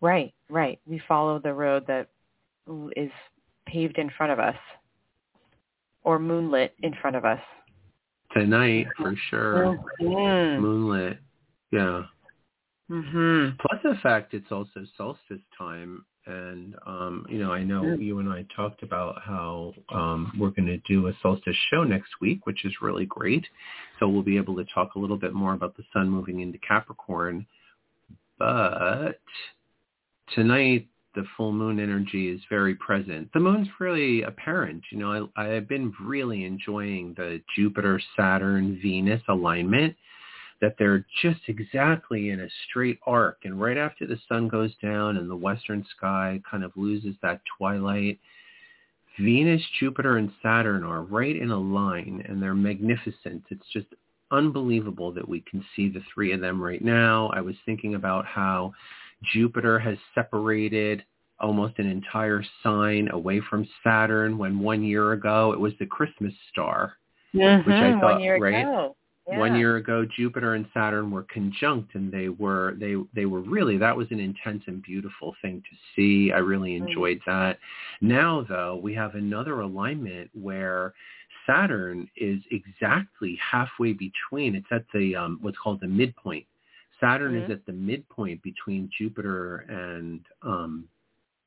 Right, 0.00 0.32
right. 0.48 0.78
We 0.86 1.02
follow 1.08 1.40
the 1.40 1.52
road 1.52 1.86
that 1.88 2.08
is 2.96 3.10
paved 3.66 3.98
in 3.98 4.08
front 4.16 4.32
of 4.32 4.38
us, 4.38 4.56
or 6.04 6.20
moonlit 6.20 6.74
in 6.82 6.94
front 7.00 7.16
of 7.16 7.24
us 7.24 7.40
tonight 8.34 8.86
for 8.96 9.14
sure. 9.30 9.78
Mm-hmm. 10.00 10.62
Moonlit. 10.62 11.18
Yeah. 11.70 12.02
Mm-hmm. 12.90 13.56
Plus 13.60 13.80
the 13.82 13.98
fact 14.02 14.34
it's 14.34 14.50
also 14.50 14.84
solstice 14.96 15.40
time 15.56 16.04
and 16.26 16.76
um, 16.86 17.26
you 17.28 17.38
know, 17.38 17.52
I 17.52 17.64
know 17.64 17.82
mm. 17.82 18.00
you 18.02 18.20
and 18.20 18.28
I 18.28 18.44
talked 18.54 18.82
about 18.82 19.20
how 19.22 19.74
um, 19.92 20.32
we're 20.38 20.50
going 20.50 20.66
to 20.66 20.78
do 20.78 21.08
a 21.08 21.12
solstice 21.20 21.56
show 21.70 21.82
next 21.82 22.10
week, 22.20 22.46
which 22.46 22.64
is 22.64 22.72
really 22.80 23.06
great. 23.06 23.44
So 23.98 24.08
we'll 24.08 24.22
be 24.22 24.36
able 24.36 24.54
to 24.56 24.64
talk 24.72 24.94
a 24.94 24.98
little 24.98 25.16
bit 25.16 25.32
more 25.32 25.54
about 25.54 25.76
the 25.76 25.82
sun 25.92 26.08
moving 26.08 26.40
into 26.40 26.58
Capricorn. 26.58 27.44
But 28.38 29.18
tonight 30.34 30.86
the 31.14 31.24
full 31.36 31.52
moon 31.52 31.78
energy 31.78 32.28
is 32.30 32.40
very 32.48 32.74
present. 32.74 33.30
The 33.32 33.40
moon's 33.40 33.68
really 33.78 34.22
apparent. 34.22 34.82
You 34.90 34.98
know, 34.98 35.30
I, 35.36 35.56
I've 35.56 35.68
been 35.68 35.92
really 36.02 36.44
enjoying 36.44 37.14
the 37.16 37.40
Jupiter, 37.54 38.00
Saturn, 38.16 38.78
Venus 38.82 39.22
alignment 39.28 39.94
that 40.62 40.76
they're 40.78 41.04
just 41.20 41.40
exactly 41.48 42.30
in 42.30 42.40
a 42.40 42.48
straight 42.68 42.98
arc. 43.04 43.38
And 43.44 43.60
right 43.60 43.76
after 43.76 44.06
the 44.06 44.18
sun 44.28 44.48
goes 44.48 44.70
down 44.80 45.16
and 45.16 45.28
the 45.28 45.36
western 45.36 45.84
sky 45.96 46.40
kind 46.48 46.62
of 46.62 46.70
loses 46.76 47.16
that 47.20 47.40
twilight, 47.58 48.18
Venus, 49.18 49.60
Jupiter, 49.80 50.16
and 50.16 50.32
Saturn 50.40 50.84
are 50.84 51.02
right 51.02 51.36
in 51.36 51.50
a 51.50 51.58
line 51.58 52.24
and 52.28 52.40
they're 52.40 52.54
magnificent. 52.54 53.42
It's 53.50 53.66
just 53.72 53.88
unbelievable 54.30 55.12
that 55.12 55.28
we 55.28 55.40
can 55.40 55.64
see 55.76 55.88
the 55.88 56.02
three 56.14 56.32
of 56.32 56.40
them 56.40 56.62
right 56.62 56.82
now. 56.82 57.28
I 57.34 57.40
was 57.40 57.56
thinking 57.66 57.96
about 57.96 58.24
how 58.24 58.72
Jupiter 59.32 59.78
has 59.78 59.96
separated 60.14 61.04
almost 61.40 61.78
an 61.78 61.86
entire 61.86 62.44
sign 62.62 63.08
away 63.10 63.40
from 63.50 63.68
Saturn 63.84 64.38
when 64.38 64.60
one 64.60 64.82
year 64.82 65.12
ago 65.12 65.52
it 65.52 65.60
was 65.60 65.72
the 65.78 65.86
Christmas 65.86 66.32
star, 66.50 66.94
mm-hmm, 67.34 67.68
which 67.68 67.76
I 67.76 68.00
thought, 68.00 68.14
one 68.14 68.22
year 68.22 68.38
right? 68.38 68.62
Ago. 68.62 68.96
Yeah. 69.28 69.38
One 69.38 69.54
year 69.54 69.76
ago, 69.76 70.04
Jupiter 70.16 70.54
and 70.54 70.66
Saturn 70.74 71.08
were 71.12 71.24
conjunct, 71.32 71.94
and 71.94 72.10
they 72.10 72.28
were 72.28 72.74
they 72.80 72.96
they 73.14 73.24
were 73.24 73.40
really 73.40 73.78
that 73.78 73.96
was 73.96 74.08
an 74.10 74.18
intense 74.18 74.64
and 74.66 74.82
beautiful 74.82 75.36
thing 75.40 75.62
to 75.62 75.76
see. 75.94 76.32
I 76.32 76.38
really 76.38 76.72
mm-hmm. 76.72 76.88
enjoyed 76.88 77.20
mm-hmm. 77.20 77.30
that. 77.30 77.58
Now, 78.00 78.44
though, 78.48 78.80
we 78.82 78.94
have 78.94 79.14
another 79.14 79.60
alignment 79.60 80.28
where 80.34 80.92
Saturn 81.46 82.10
is 82.16 82.40
exactly 82.50 83.38
halfway 83.40 83.92
between. 83.92 84.56
It's 84.56 84.66
at 84.72 84.86
the 84.92 85.14
um, 85.14 85.38
what's 85.40 85.58
called 85.58 85.80
the 85.80 85.86
midpoint 85.86 86.44
Saturn 87.02 87.34
mm-hmm. 87.34 87.50
is 87.50 87.58
at 87.58 87.66
the 87.66 87.72
midpoint 87.72 88.42
between 88.42 88.88
Jupiter 88.96 89.64
and 89.68 90.20
um, 90.42 90.88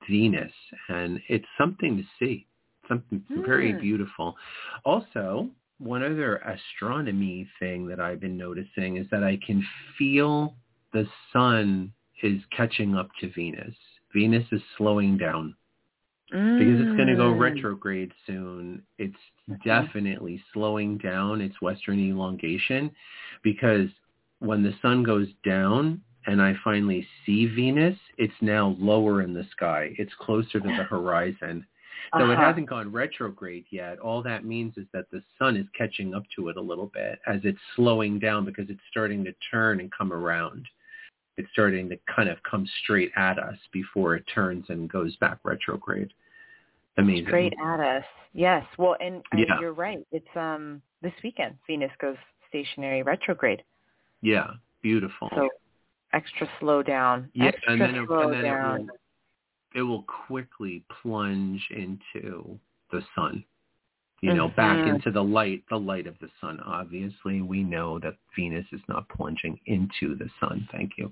Venus, 0.09 0.51
and 0.89 1.19
it's 1.29 1.45
something 1.57 1.97
to 1.97 2.03
see. 2.19 2.45
Something 2.87 3.23
mm. 3.31 3.45
very 3.45 3.73
beautiful. 3.73 4.35
Also, 4.83 5.49
one 5.79 6.03
other 6.03 6.35
astronomy 6.37 7.47
thing 7.59 7.87
that 7.87 7.99
I've 7.99 8.19
been 8.19 8.37
noticing 8.37 8.97
is 8.97 9.07
that 9.11 9.23
I 9.23 9.39
can 9.45 9.65
feel 9.97 10.53
the 10.93 11.07
sun 11.33 11.91
is 12.21 12.41
catching 12.55 12.95
up 12.95 13.09
to 13.21 13.31
Venus. 13.33 13.73
Venus 14.13 14.45
is 14.51 14.61
slowing 14.77 15.17
down 15.17 15.55
mm. 16.33 16.59
because 16.59 16.79
it's 16.79 16.95
going 16.95 17.07
to 17.07 17.15
go 17.15 17.33
mm. 17.33 17.39
retrograde 17.39 18.11
soon. 18.25 18.83
It's 18.97 19.15
mm-hmm. 19.49 19.67
definitely 19.67 20.41
slowing 20.53 20.97
down 20.97 21.41
its 21.41 21.59
western 21.61 21.99
elongation 21.99 22.91
because 23.43 23.89
when 24.39 24.63
the 24.63 24.73
sun 24.81 25.03
goes 25.03 25.27
down 25.43 26.01
and 26.27 26.41
I 26.41 26.53
finally 26.63 27.07
see 27.25 27.45
Venus, 27.45 27.97
it's 28.17 28.33
now 28.41 28.75
lower 28.79 29.21
in 29.21 29.33
the 29.33 29.45
sky. 29.51 29.93
It's 29.97 30.13
closer 30.19 30.59
to 30.59 30.67
the 30.67 30.83
horizon. 30.89 31.65
So 32.13 32.23
uh-huh. 32.23 32.31
it 32.33 32.37
hasn't 32.37 32.69
gone 32.69 32.91
retrograde 32.91 33.65
yet. 33.71 33.99
All 33.99 34.21
that 34.23 34.45
means 34.45 34.77
is 34.77 34.85
that 34.93 35.05
the 35.11 35.21
sun 35.39 35.57
is 35.57 35.65
catching 35.77 36.13
up 36.13 36.23
to 36.35 36.49
it 36.49 36.57
a 36.57 36.61
little 36.61 36.91
bit 36.93 37.19
as 37.27 37.41
it's 37.43 37.59
slowing 37.75 38.19
down 38.19 38.45
because 38.45 38.69
it's 38.69 38.79
starting 38.89 39.23
to 39.25 39.33
turn 39.51 39.79
and 39.79 39.91
come 39.91 40.13
around. 40.13 40.67
It's 41.37 41.49
starting 41.51 41.89
to 41.89 41.97
kind 42.13 42.29
of 42.29 42.37
come 42.49 42.67
straight 42.83 43.11
at 43.15 43.39
us 43.39 43.57
before 43.71 44.15
it 44.15 44.23
turns 44.33 44.65
and 44.69 44.89
goes 44.89 45.15
back 45.17 45.39
retrograde. 45.43 46.13
Amazing. 46.97 47.27
Straight 47.27 47.53
at 47.63 47.79
us. 47.79 48.05
Yes. 48.33 48.65
Well, 48.77 48.95
and, 49.01 49.21
and 49.31 49.45
yeah. 49.47 49.59
you're 49.59 49.73
right. 49.73 50.05
It's 50.11 50.25
um 50.35 50.81
this 51.01 51.13
weekend 51.23 51.55
Venus 51.67 51.91
goes 51.99 52.15
stationary 52.47 53.03
retrograde. 53.03 53.63
Yeah, 54.25 54.53
beautiful. 54.81 55.29
So 55.35 55.49
extra 56.13 56.49
slow 56.59 56.81
down. 56.81 57.29
Yeah, 57.33 57.49
extra 57.49 57.73
and 57.73 57.81
then, 57.81 57.95
it, 57.95 58.07
slow 58.07 58.21
and 58.21 58.33
then 58.33 58.43
down. 58.43 58.75
It, 58.75 58.81
will, 58.81 58.89
it 59.75 59.81
will 59.83 60.05
quickly 60.27 60.83
plunge 61.01 61.61
into 61.69 62.57
the 62.91 63.03
sun. 63.13 63.45
You 64.21 64.33
know, 64.33 64.47
mm-hmm. 64.47 64.55
back 64.55 64.87
into 64.87 65.11
the 65.11 65.21
light, 65.21 65.63
the 65.69 65.77
light 65.77 66.07
of 66.07 66.15
the 66.19 66.29
sun. 66.41 66.59
Obviously, 66.65 67.43
we 67.43 67.61
know 67.61 67.99
that 67.99 68.15
Venus 68.35 68.65
is 68.71 68.81
not 68.87 69.07
plunging 69.09 69.59
into 69.67 70.15
the 70.15 70.27
sun. 70.39 70.67
Thank 70.71 70.93
you. 70.97 71.11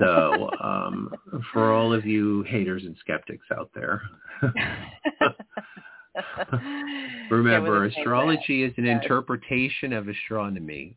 so, 0.00 0.50
um, 0.60 1.14
for 1.52 1.72
all 1.72 1.92
of 1.92 2.04
you 2.04 2.42
haters 2.44 2.82
and 2.84 2.96
skeptics 2.98 3.46
out 3.56 3.70
there, 3.72 4.02
remember, 7.30 7.86
yeah, 7.86 8.00
astrology 8.00 8.64
is 8.64 8.72
an 8.78 8.86
interpretation 8.86 9.92
of 9.92 10.08
astronomy 10.08 10.96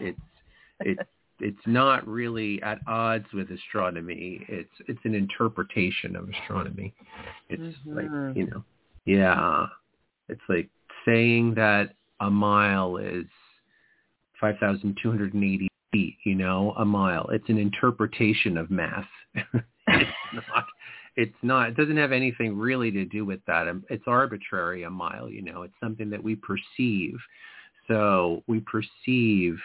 it's 0.00 0.20
it's 0.80 1.02
it's 1.40 1.66
not 1.66 2.06
really 2.06 2.62
at 2.62 2.78
odds 2.86 3.26
with 3.32 3.50
astronomy. 3.50 4.44
It's 4.48 4.70
it's 4.88 5.00
an 5.04 5.14
interpretation 5.14 6.16
of 6.16 6.28
astronomy. 6.28 6.94
It's 7.48 7.62
mm-hmm. 7.62 7.96
like 7.96 8.36
you 8.36 8.46
know, 8.46 8.64
yeah. 9.04 9.66
It's 10.28 10.40
like 10.48 10.68
saying 11.04 11.54
that 11.54 11.94
a 12.20 12.30
mile 12.30 12.96
is 12.98 13.24
five 14.40 14.56
thousand 14.58 14.98
two 15.02 15.10
hundred 15.10 15.34
and 15.34 15.44
eighty 15.44 15.68
feet. 15.92 16.16
You 16.24 16.34
know, 16.34 16.74
a 16.78 16.84
mile. 16.84 17.28
It's 17.32 17.48
an 17.48 17.58
interpretation 17.58 18.56
of 18.56 18.70
math. 18.70 19.08
it's 19.34 20.10
not. 20.34 20.66
It's 21.16 21.36
not. 21.42 21.68
It 21.70 21.76
doesn't 21.76 21.96
have 21.96 22.12
anything 22.12 22.56
really 22.56 22.90
to 22.92 23.04
do 23.04 23.24
with 23.24 23.40
that. 23.46 23.66
Um, 23.68 23.84
it's 23.90 24.04
arbitrary. 24.06 24.84
A 24.84 24.90
mile. 24.90 25.28
You 25.28 25.42
know, 25.42 25.62
it's 25.62 25.74
something 25.82 26.10
that 26.10 26.22
we 26.22 26.36
perceive. 26.36 27.16
So 27.88 28.44
we 28.46 28.60
perceive 28.60 29.58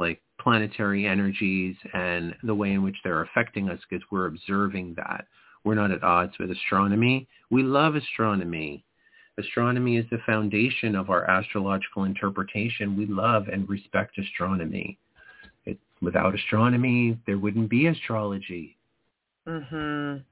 like 0.00 0.20
planetary 0.40 1.06
energies 1.06 1.76
and 1.92 2.34
the 2.42 2.54
way 2.54 2.72
in 2.72 2.82
which 2.82 2.96
they're 3.04 3.22
affecting 3.22 3.68
us 3.68 3.78
because 3.88 4.04
we're 4.10 4.26
observing 4.26 4.94
that. 4.96 5.26
We're 5.62 5.74
not 5.74 5.90
at 5.90 6.02
odds 6.02 6.32
with 6.40 6.50
astronomy. 6.50 7.28
We 7.50 7.62
love 7.62 7.94
astronomy. 7.94 8.82
Astronomy 9.38 9.98
is 9.98 10.06
the 10.10 10.18
foundation 10.26 10.96
of 10.96 11.10
our 11.10 11.30
astrological 11.30 12.04
interpretation. 12.04 12.96
We 12.96 13.06
love 13.06 13.48
and 13.48 13.68
respect 13.68 14.18
astronomy. 14.18 14.98
It, 15.66 15.78
without 16.00 16.34
astronomy, 16.34 17.18
there 17.26 17.38
wouldn't 17.38 17.68
be 17.68 17.86
astrology. 17.86 18.76
Mhm. 19.46 20.24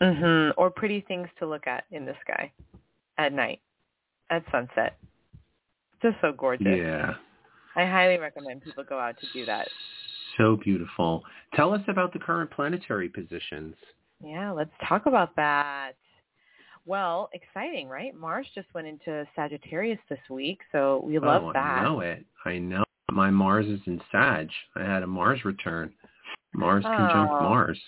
Mhm. 0.00 0.52
Or 0.56 0.70
pretty 0.70 1.00
things 1.00 1.28
to 1.38 1.46
look 1.46 1.66
at 1.66 1.84
in 1.90 2.04
the 2.04 2.16
sky 2.20 2.52
at 3.18 3.32
night, 3.32 3.60
at 4.30 4.44
sunset. 4.50 4.98
Just 6.02 6.20
so 6.20 6.32
gorgeous. 6.32 6.78
Yeah. 6.78 7.14
I 7.76 7.84
highly 7.84 8.18
recommend 8.18 8.62
people 8.62 8.84
go 8.84 8.98
out 8.98 9.16
to 9.20 9.26
do 9.32 9.44
that. 9.46 9.68
So 10.36 10.56
beautiful. 10.56 11.22
Tell 11.54 11.72
us 11.72 11.82
about 11.88 12.12
the 12.12 12.18
current 12.18 12.50
planetary 12.50 13.08
positions. 13.08 13.74
Yeah, 14.24 14.50
let's 14.50 14.70
talk 14.88 15.06
about 15.06 15.36
that. 15.36 15.92
Well, 16.86 17.28
exciting, 17.32 17.88
right? 17.88 18.14
Mars 18.14 18.46
just 18.54 18.72
went 18.74 18.86
into 18.86 19.26
Sagittarius 19.34 19.98
this 20.08 20.20
week, 20.30 20.60
so 20.72 21.02
we 21.04 21.18
love 21.18 21.42
oh, 21.44 21.52
that. 21.52 21.58
I 21.58 21.82
know 21.82 22.00
it. 22.00 22.24
I 22.44 22.58
know. 22.58 22.84
My 23.10 23.30
Mars 23.30 23.66
is 23.66 23.80
in 23.86 24.00
Sag. 24.10 24.48
I 24.74 24.84
had 24.84 25.02
a 25.02 25.06
Mars 25.06 25.44
return. 25.44 25.92
Mars 26.54 26.84
oh, 26.86 26.90
conjunct 26.90 27.32
Mars. 27.32 27.80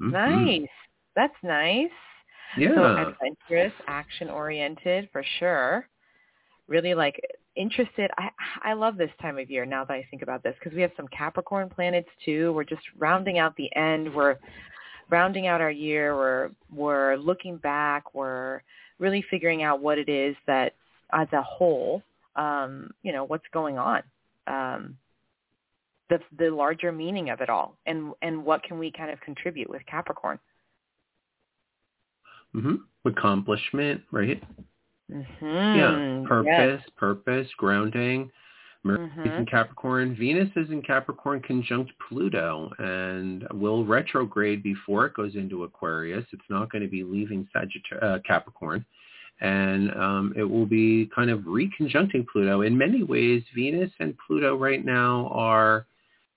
Mm-hmm. 0.00 0.10
Nice. 0.10 0.68
That's 1.14 1.34
nice. 1.42 1.90
Yeah. 2.56 2.74
So 2.74 3.12
adventurous, 3.12 3.72
action 3.86 4.30
oriented 4.30 5.08
for 5.12 5.22
sure. 5.38 5.88
Really 6.68 6.94
like 6.94 7.20
interested. 7.58 8.10
I 8.16 8.30
I 8.62 8.72
love 8.72 8.96
this 8.96 9.10
time 9.20 9.38
of 9.38 9.50
year 9.50 9.66
now 9.66 9.84
that 9.84 9.92
I 9.92 10.06
think 10.10 10.22
about 10.22 10.42
this 10.42 10.54
because 10.58 10.74
we 10.74 10.82
have 10.82 10.92
some 10.96 11.08
Capricorn 11.08 11.68
planets 11.68 12.08
too. 12.24 12.52
We're 12.52 12.64
just 12.64 12.82
rounding 12.98 13.38
out 13.38 13.56
the 13.56 13.74
end. 13.76 14.14
We're 14.14 14.36
rounding 15.10 15.46
out 15.46 15.60
our 15.60 15.70
year. 15.70 16.16
We're 16.16 16.50
we're 16.72 17.16
looking 17.16 17.56
back. 17.56 18.14
We're 18.14 18.62
really 18.98 19.24
figuring 19.30 19.62
out 19.62 19.80
what 19.80 19.98
it 19.98 20.08
is 20.08 20.36
that 20.46 20.74
as 21.12 21.28
a 21.32 21.42
whole, 21.42 22.02
um, 22.36 22.90
you 23.02 23.12
know, 23.12 23.24
what's 23.24 23.46
going 23.52 23.78
on. 23.78 24.02
Um, 24.46 24.96
the 26.08 26.20
the 26.38 26.50
larger 26.50 26.92
meaning 26.92 27.30
of 27.30 27.40
it 27.40 27.50
all 27.50 27.76
and 27.86 28.12
and 28.22 28.44
what 28.44 28.62
can 28.62 28.78
we 28.78 28.90
kind 28.90 29.10
of 29.10 29.20
contribute 29.20 29.68
with 29.68 29.84
Capricorn. 29.86 30.38
Mhm. 32.54 32.78
Accomplishment, 33.04 34.02
right? 34.10 34.42
Mm-hmm. 35.12 35.46
Yeah, 35.46 36.28
purpose, 36.28 36.80
yes. 36.82 36.90
purpose, 36.96 37.48
grounding. 37.56 38.30
Mercury's 38.84 39.10
mm-hmm. 39.12 39.40
in 39.40 39.46
Capricorn. 39.46 40.16
Venus 40.16 40.48
is 40.56 40.70
in 40.70 40.82
Capricorn 40.82 41.40
conjunct 41.40 41.92
Pluto 42.08 42.70
and 42.78 43.46
will 43.52 43.84
retrograde 43.84 44.62
before 44.62 45.06
it 45.06 45.14
goes 45.14 45.34
into 45.34 45.64
Aquarius. 45.64 46.24
It's 46.32 46.42
not 46.48 46.70
going 46.70 46.82
to 46.82 46.88
be 46.88 47.02
leaving 47.02 47.48
Sagittarius, 47.52 48.02
uh, 48.02 48.18
Capricorn. 48.26 48.84
And 49.40 49.92
um, 49.94 50.32
it 50.36 50.44
will 50.44 50.66
be 50.66 51.10
kind 51.14 51.30
of 51.30 51.40
reconjuncting 51.40 52.26
Pluto. 52.32 52.62
In 52.62 52.76
many 52.76 53.02
ways, 53.02 53.42
Venus 53.54 53.90
and 54.00 54.16
Pluto 54.26 54.56
right 54.56 54.84
now 54.84 55.28
are 55.32 55.86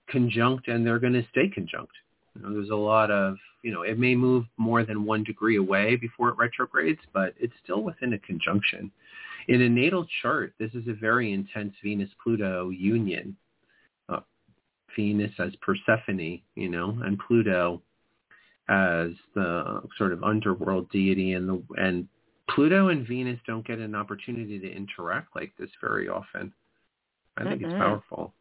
conjunct 0.08 0.68
and 0.68 0.86
they're 0.86 0.98
going 0.98 1.12
to 1.14 1.26
stay 1.30 1.48
conjunct. 1.48 1.92
You 2.34 2.42
know, 2.42 2.54
there's 2.54 2.70
a 2.70 2.74
lot 2.74 3.10
of, 3.10 3.36
you 3.62 3.72
know, 3.72 3.82
it 3.82 3.98
may 3.98 4.14
move 4.14 4.44
more 4.56 4.84
than 4.84 5.04
one 5.04 5.24
degree 5.24 5.56
away 5.56 5.96
before 5.96 6.28
it 6.30 6.36
retrogrades, 6.36 7.00
but 7.12 7.34
it's 7.38 7.54
still 7.62 7.82
within 7.82 8.12
a 8.12 8.18
conjunction. 8.18 8.90
In 9.48 9.62
a 9.62 9.68
natal 9.68 10.06
chart, 10.20 10.54
this 10.58 10.72
is 10.74 10.86
a 10.88 10.94
very 10.94 11.32
intense 11.32 11.74
Venus-Pluto 11.82 12.70
union. 12.70 13.36
Uh, 14.08 14.20
Venus 14.96 15.32
as 15.38 15.52
Persephone, 15.60 16.40
you 16.54 16.68
know, 16.68 16.98
and 17.04 17.18
Pluto 17.26 17.82
as 18.68 19.10
the 19.34 19.82
sort 19.98 20.12
of 20.12 20.22
underworld 20.22 20.88
deity, 20.90 21.32
and 21.32 21.48
the 21.48 21.62
and 21.76 22.08
Pluto 22.50 22.88
and 22.88 23.06
Venus 23.06 23.40
don't 23.46 23.66
get 23.66 23.78
an 23.78 23.94
opportunity 23.94 24.58
to 24.58 24.70
interact 24.70 25.34
like 25.34 25.52
this 25.58 25.70
very 25.80 26.08
often. 26.08 26.52
I 27.36 27.44
think 27.44 27.62
Mm-mm. 27.62 27.64
it's 27.66 27.74
powerful. 27.74 28.34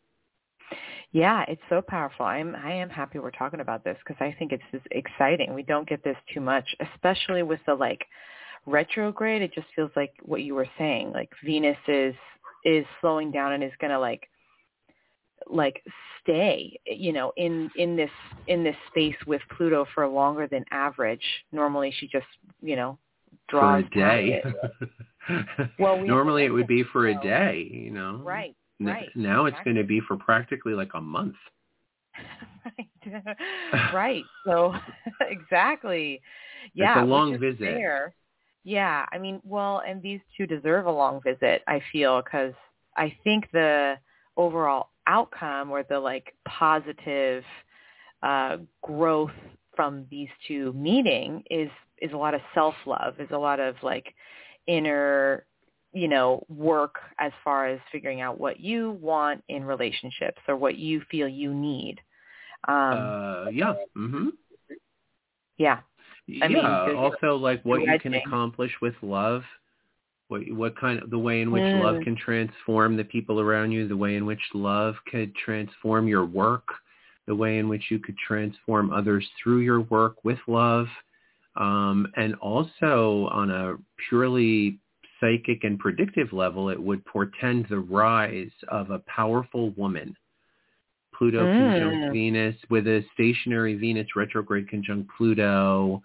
Yeah, 1.13 1.43
it's 1.47 1.61
so 1.69 1.81
powerful. 1.81 2.25
I'm 2.25 2.55
I 2.55 2.71
am 2.71 2.89
happy 2.89 3.19
we're 3.19 3.31
talking 3.31 3.59
about 3.59 3.83
this 3.83 3.97
because 4.05 4.21
I 4.21 4.33
think 4.39 4.53
it's 4.53 4.63
just 4.71 4.85
exciting. 4.91 5.53
We 5.53 5.63
don't 5.63 5.87
get 5.87 6.03
this 6.03 6.15
too 6.33 6.39
much, 6.39 6.65
especially 6.93 7.43
with 7.43 7.59
the 7.65 7.75
like 7.75 8.05
retrograde. 8.65 9.41
It 9.41 9.53
just 9.53 9.67
feels 9.75 9.91
like 9.95 10.13
what 10.21 10.41
you 10.43 10.55
were 10.55 10.67
saying, 10.77 11.11
like 11.11 11.29
Venus 11.43 11.77
is 11.87 12.15
is 12.63 12.85
slowing 13.01 13.31
down 13.31 13.53
and 13.53 13.63
is 13.63 13.71
going 13.79 13.91
to 13.91 13.99
like 13.99 14.29
like 15.49 15.83
stay, 16.21 16.79
you 16.85 17.11
know, 17.11 17.33
in 17.35 17.69
in 17.75 17.95
this 17.95 18.11
in 18.47 18.63
this 18.63 18.75
space 18.87 19.15
with 19.27 19.41
Pluto 19.57 19.85
for 19.93 20.07
longer 20.07 20.47
than 20.47 20.63
average. 20.71 21.24
Normally 21.51 21.93
she 22.00 22.07
just, 22.07 22.25
you 22.61 22.75
know, 22.77 22.97
draws 23.50 23.83
for 23.91 24.07
a 24.07 24.27
day. 24.29 24.43
well, 25.79 26.00
we 26.00 26.07
normally 26.07 26.45
it 26.45 26.53
would 26.53 26.67
be 26.67 26.83
for 26.83 27.07
a 27.07 27.21
day, 27.21 27.69
you 27.69 27.91
know. 27.91 28.21
Right. 28.24 28.55
Right. 28.89 29.09
Now 29.15 29.46
it's 29.46 29.57
going 29.63 29.75
to 29.75 29.83
be 29.83 30.00
for 30.00 30.17
practically 30.17 30.74
like 30.74 30.91
a 30.94 31.01
month. 31.01 31.35
right. 33.74 33.94
right. 33.94 34.24
So 34.46 34.74
exactly. 35.22 36.22
Yeah. 36.74 37.00
it's 37.00 37.03
a 37.03 37.05
long 37.05 37.39
visit. 37.39 37.59
fair. 37.59 38.13
Yeah. 38.63 39.05
I 39.11 39.17
mean, 39.17 39.41
well, 39.44 39.81
and 39.87 40.01
these 40.01 40.20
two 40.37 40.46
deserve 40.46 40.85
a 40.85 40.91
long 40.91 41.22
visit, 41.22 41.63
I 41.67 41.81
feel, 41.91 42.22
because 42.22 42.53
I 42.96 43.15
think 43.24 43.50
the 43.51 43.96
overall 44.37 44.89
outcome 45.07 45.72
or 45.72 45.83
the 45.83 46.00
like 46.00 46.35
positive 46.48 47.44
uh, 48.24 48.57
growth 48.81 49.31
from 49.75 50.05
these 50.11 50.29
two 50.48 50.74
meeting 50.74 51.44
is 51.50 51.70
is 52.01 52.11
a 52.13 52.17
lot 52.17 52.33
of 52.33 52.41
self 52.53 52.75
love, 52.85 53.20
is 53.20 53.29
a 53.31 53.37
lot 53.37 53.59
of 53.59 53.75
like 53.83 54.13
inner 54.67 55.46
you 55.93 56.07
know 56.07 56.45
work 56.49 56.95
as 57.19 57.31
far 57.43 57.67
as 57.67 57.79
figuring 57.91 58.21
out 58.21 58.39
what 58.39 58.59
you 58.59 58.91
want 59.01 59.43
in 59.49 59.63
relationships 59.63 60.41
or 60.47 60.55
what 60.55 60.77
you 60.77 61.01
feel 61.11 61.27
you 61.27 61.53
need 61.53 61.99
um 62.67 62.93
uh, 62.97 63.49
yeah. 63.49 63.73
Mhm. 63.97 64.29
yeah 65.57 65.79
I 66.41 66.47
yeah. 66.47 66.85
there's- 66.85 66.97
also, 66.97 67.35
like 67.35 67.63
what 67.63 67.81
you 67.81 67.99
can 67.99 68.13
accomplish 68.13 68.71
with 68.81 68.95
love. 69.01 69.43
What 70.29 70.49
what 70.51 70.77
kind 70.79 71.01
of 71.01 71.09
the 71.09 71.19
way 71.19 71.41
in 71.41 71.51
which 71.51 71.63
love 71.63 71.95
Mm. 71.97 72.03
can 72.03 72.15
transform 72.15 72.95
the 72.95 73.03
people 73.03 73.41
around 73.41 73.71
you, 73.71 73.87
the 73.87 73.97
way 73.97 74.15
in 74.15 74.25
which 74.25 74.39
love 74.53 74.95
could 75.11 75.35
transform 75.35 76.07
your 76.07 76.23
work, 76.25 76.67
the 77.27 77.35
way 77.35 77.57
in 77.57 77.67
which 77.67 77.91
you 77.91 77.99
could 77.99 78.17
transform 78.17 78.93
others 78.93 79.27
through 79.37 79.59
your 79.59 79.81
work 79.81 80.23
with 80.23 80.39
love, 80.47 80.87
um, 81.57 82.07
and 82.15 82.35
also 82.35 83.27
on 83.31 83.51
a 83.51 83.75
purely 84.07 84.79
psychic 85.22 85.64
and 85.64 85.79
predictive 85.79 86.34
level, 86.34 86.70
it 86.70 86.81
would 86.81 87.05
portend 87.05 87.68
the 87.70 87.79
rise 87.79 88.51
of 88.68 88.90
a 88.90 89.00
powerful 89.00 89.70
woman. 89.72 90.18
Pluto 91.14 91.46
Mm. 91.46 91.57
conjunct 91.57 92.14
Venus 92.14 92.55
with 92.70 92.88
a 92.88 93.05
stationary 93.14 93.75
Venus 93.75 94.16
retrograde 94.16 94.68
conjunct 94.68 95.10
Pluto. 95.16 96.03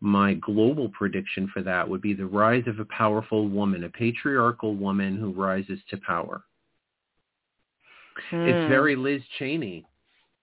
My 0.00 0.34
global 0.34 0.90
prediction 0.90 1.48
for 1.48 1.62
that 1.62 1.88
would 1.88 2.02
be 2.02 2.12
the 2.12 2.26
rise 2.26 2.66
of 2.66 2.78
a 2.78 2.84
powerful 2.84 3.48
woman, 3.48 3.84
a 3.84 3.88
patriarchal 3.88 4.74
woman 4.74 5.16
who 5.16 5.32
rises 5.32 5.82
to 5.88 5.96
power. 5.96 6.44
It's 8.32 8.64
Hmm. 8.64 8.68
very 8.68 8.94
Liz 8.94 9.22
Cheney. 9.38 9.86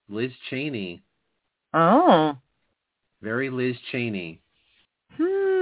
Liz 0.10 0.32
Cheney. 0.50 1.04
oh 1.74 2.36
Very 3.22 3.50
Liz 3.52 3.80
Cheney. 3.91 4.41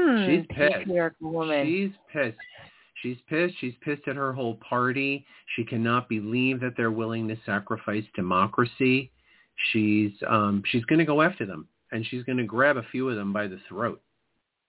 Hmm 0.08 0.26
She's 0.26 0.46
pissed. 0.50 0.90
woman 1.20 1.66
She's 1.66 1.92
pissed. 2.12 2.38
She's 3.02 3.18
pissed. 3.30 3.54
She's 3.60 3.74
pissed 3.82 4.08
at 4.08 4.16
her 4.16 4.34
whole 4.34 4.56
party. 4.56 5.26
She 5.56 5.64
cannot 5.64 6.10
believe 6.10 6.60
that 6.62 6.74
they're 6.76 6.92
willing 6.92 7.28
to 7.28 7.38
sacrifice 7.46 8.04
democracy. 8.16 9.12
She's 9.72 10.12
um 10.28 10.64
she's 10.68 10.86
going 10.86 11.00
to 11.00 11.06
go 11.06 11.22
after 11.22 11.46
them 11.46 11.68
and 11.92 12.06
she's 12.06 12.24
going 12.24 12.38
to 12.38 12.44
grab 12.44 12.78
a 12.78 12.84
few 12.92 13.10
of 13.10 13.16
them 13.16 13.34
by 13.34 13.48
the 13.48 13.60
throat. 13.68 14.02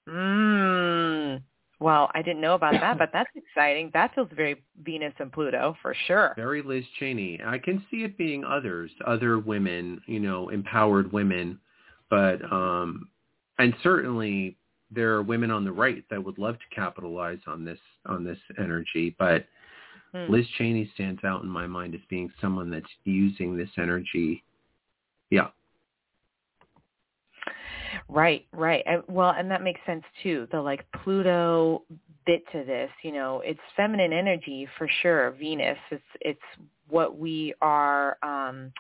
mm. 0.08 1.42
well 1.80 2.10
i 2.14 2.22
didn't 2.22 2.40
know 2.40 2.54
about 2.54 2.72
that 2.80 2.96
but 2.98 3.10
that's 3.12 3.28
exciting 3.34 3.90
that 3.92 4.14
feels 4.14 4.28
very 4.34 4.62
venus 4.82 5.12
and 5.18 5.30
pluto 5.32 5.76
for 5.82 5.94
sure 6.06 6.32
Very 6.36 6.62
Liz 6.62 6.84
Cheney. 6.98 7.40
I 7.44 7.58
can 7.58 7.84
see 7.90 7.98
it 8.04 8.16
being 8.16 8.44
others, 8.44 8.90
other 9.06 9.38
women, 9.38 10.00
you 10.06 10.20
know, 10.20 10.48
empowered 10.48 11.12
women, 11.12 11.58
but 12.08 12.40
um 12.50 13.08
and 13.58 13.74
certainly 13.82 14.56
there 14.90 15.12
are 15.14 15.22
women 15.22 15.50
on 15.50 15.64
the 15.64 15.72
right 15.72 16.04
that 16.10 16.22
would 16.22 16.38
love 16.38 16.56
to 16.58 16.74
capitalize 16.74 17.40
on 17.46 17.64
this 17.64 17.78
on 18.06 18.24
this 18.24 18.38
energy, 18.58 19.14
but 19.18 19.46
Hmm. 20.12 20.30
Liz 20.32 20.46
Cheney 20.56 20.90
stands 20.94 21.22
out 21.24 21.42
in 21.42 21.48
my 21.48 21.66
mind 21.66 21.94
as 21.94 22.00
being 22.08 22.32
someone 22.40 22.70
that's 22.70 22.86
using 23.04 23.56
this 23.56 23.68
energy. 23.76 24.42
Yeah. 25.30 25.48
Right, 28.08 28.46
right. 28.52 28.82
And, 28.86 29.02
well, 29.08 29.34
and 29.36 29.50
that 29.50 29.62
makes 29.62 29.80
sense 29.86 30.04
too. 30.22 30.48
The 30.50 30.60
like 30.60 30.84
Pluto 31.02 31.82
bit 32.26 32.42
to 32.52 32.64
this, 32.64 32.90
you 33.02 33.12
know, 33.12 33.42
it's 33.44 33.60
feminine 33.76 34.12
energy 34.12 34.66
for 34.76 34.88
sure. 35.02 35.32
Venus, 35.32 35.78
it's 35.90 36.02
it's 36.20 36.40
what 36.88 37.18
we 37.18 37.54
are, 37.60 38.16
um, 38.22 38.72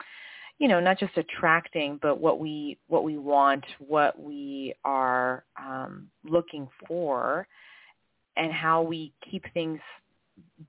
you 0.58 0.66
know, 0.66 0.80
not 0.80 0.98
just 0.98 1.16
attracting, 1.16 1.98
but 2.02 2.20
what 2.20 2.40
we 2.40 2.78
what 2.88 3.04
we 3.04 3.16
want, 3.16 3.64
what 3.78 4.20
we 4.20 4.74
are 4.84 5.44
um, 5.60 6.08
looking 6.24 6.68
for, 6.86 7.46
and 8.36 8.52
how 8.52 8.82
we 8.82 9.12
keep 9.30 9.44
things 9.54 9.80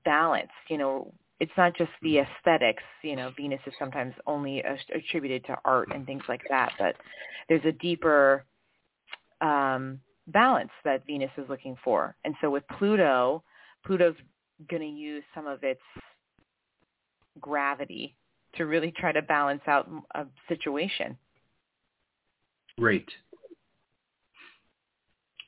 balanced. 0.04 0.52
You 0.68 0.78
know, 0.78 1.12
it's 1.40 1.52
not 1.56 1.76
just 1.76 1.90
the 2.02 2.18
aesthetics. 2.18 2.82
You 3.02 3.16
know, 3.16 3.32
Venus 3.36 3.60
is 3.66 3.74
sometimes 3.78 4.14
only 4.26 4.62
attributed 4.94 5.44
to 5.46 5.56
art 5.64 5.88
and 5.92 6.06
things 6.06 6.22
like 6.28 6.42
that, 6.48 6.72
but 6.78 6.94
there's 7.48 7.64
a 7.64 7.72
deeper 7.72 8.44
um, 9.40 10.00
balance 10.28 10.70
that 10.84 11.04
Venus 11.06 11.30
is 11.36 11.48
looking 11.48 11.76
for. 11.82 12.14
And 12.24 12.34
so 12.40 12.50
with 12.50 12.62
Pluto, 12.78 13.42
Pluto's 13.84 14.14
going 14.68 14.82
to 14.82 14.88
use 14.88 15.24
some 15.34 15.46
of 15.48 15.64
its 15.64 15.80
gravity 17.40 18.14
to 18.56 18.66
really 18.66 18.92
try 18.96 19.12
to 19.12 19.22
balance 19.22 19.62
out 19.66 19.88
a 20.14 20.26
situation. 20.48 21.16
Right. 22.78 23.08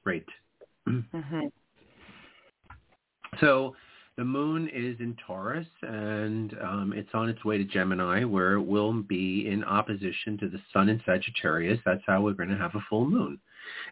Right. 0.04 0.26
Mm-hmm. 0.88 1.46
So 3.40 3.74
the 4.16 4.24
moon 4.24 4.68
is 4.68 4.96
in 5.00 5.16
Taurus 5.26 5.66
and 5.82 6.54
um, 6.62 6.92
it's 6.94 7.08
on 7.14 7.28
its 7.28 7.44
way 7.44 7.56
to 7.56 7.64
Gemini 7.64 8.24
where 8.24 8.54
it 8.54 8.62
will 8.62 8.92
be 8.92 9.48
in 9.48 9.64
opposition 9.64 10.36
to 10.38 10.48
the 10.48 10.60
sun 10.72 10.88
in 10.88 11.00
Sagittarius. 11.06 11.78
That's 11.84 12.02
how 12.06 12.20
we're 12.20 12.34
going 12.34 12.50
to 12.50 12.58
have 12.58 12.74
a 12.74 12.84
full 12.90 13.08
moon. 13.08 13.38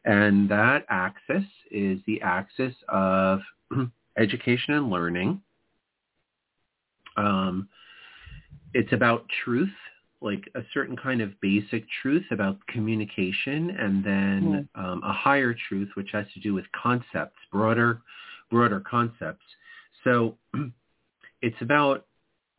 And 0.04 0.48
that 0.50 0.84
axis 0.90 1.44
is 1.70 2.00
the 2.06 2.20
axis 2.20 2.74
of 2.88 3.40
education 4.18 4.74
and 4.74 4.90
learning. 4.90 5.40
Um, 7.16 7.68
it's 8.74 8.92
about 8.92 9.24
truth, 9.44 9.68
like 10.20 10.48
a 10.54 10.61
certain 10.72 10.96
kind 10.96 11.20
of 11.20 11.38
basic 11.40 11.85
truth 12.02 12.24
about 12.30 12.59
communication, 12.68 13.70
and 13.70 14.04
then 14.04 14.68
mm. 14.76 14.83
um, 14.83 15.02
a 15.02 15.12
higher 15.12 15.54
truth, 15.68 15.88
which 15.94 16.11
has 16.12 16.26
to 16.35 16.40
do 16.40 16.54
with 16.54 16.64
concepts, 16.80 17.38
broader, 17.50 18.02
broader 18.50 18.80
concepts. 18.80 19.44
So 20.04 20.37
it's 21.42 21.61
about 21.61 22.06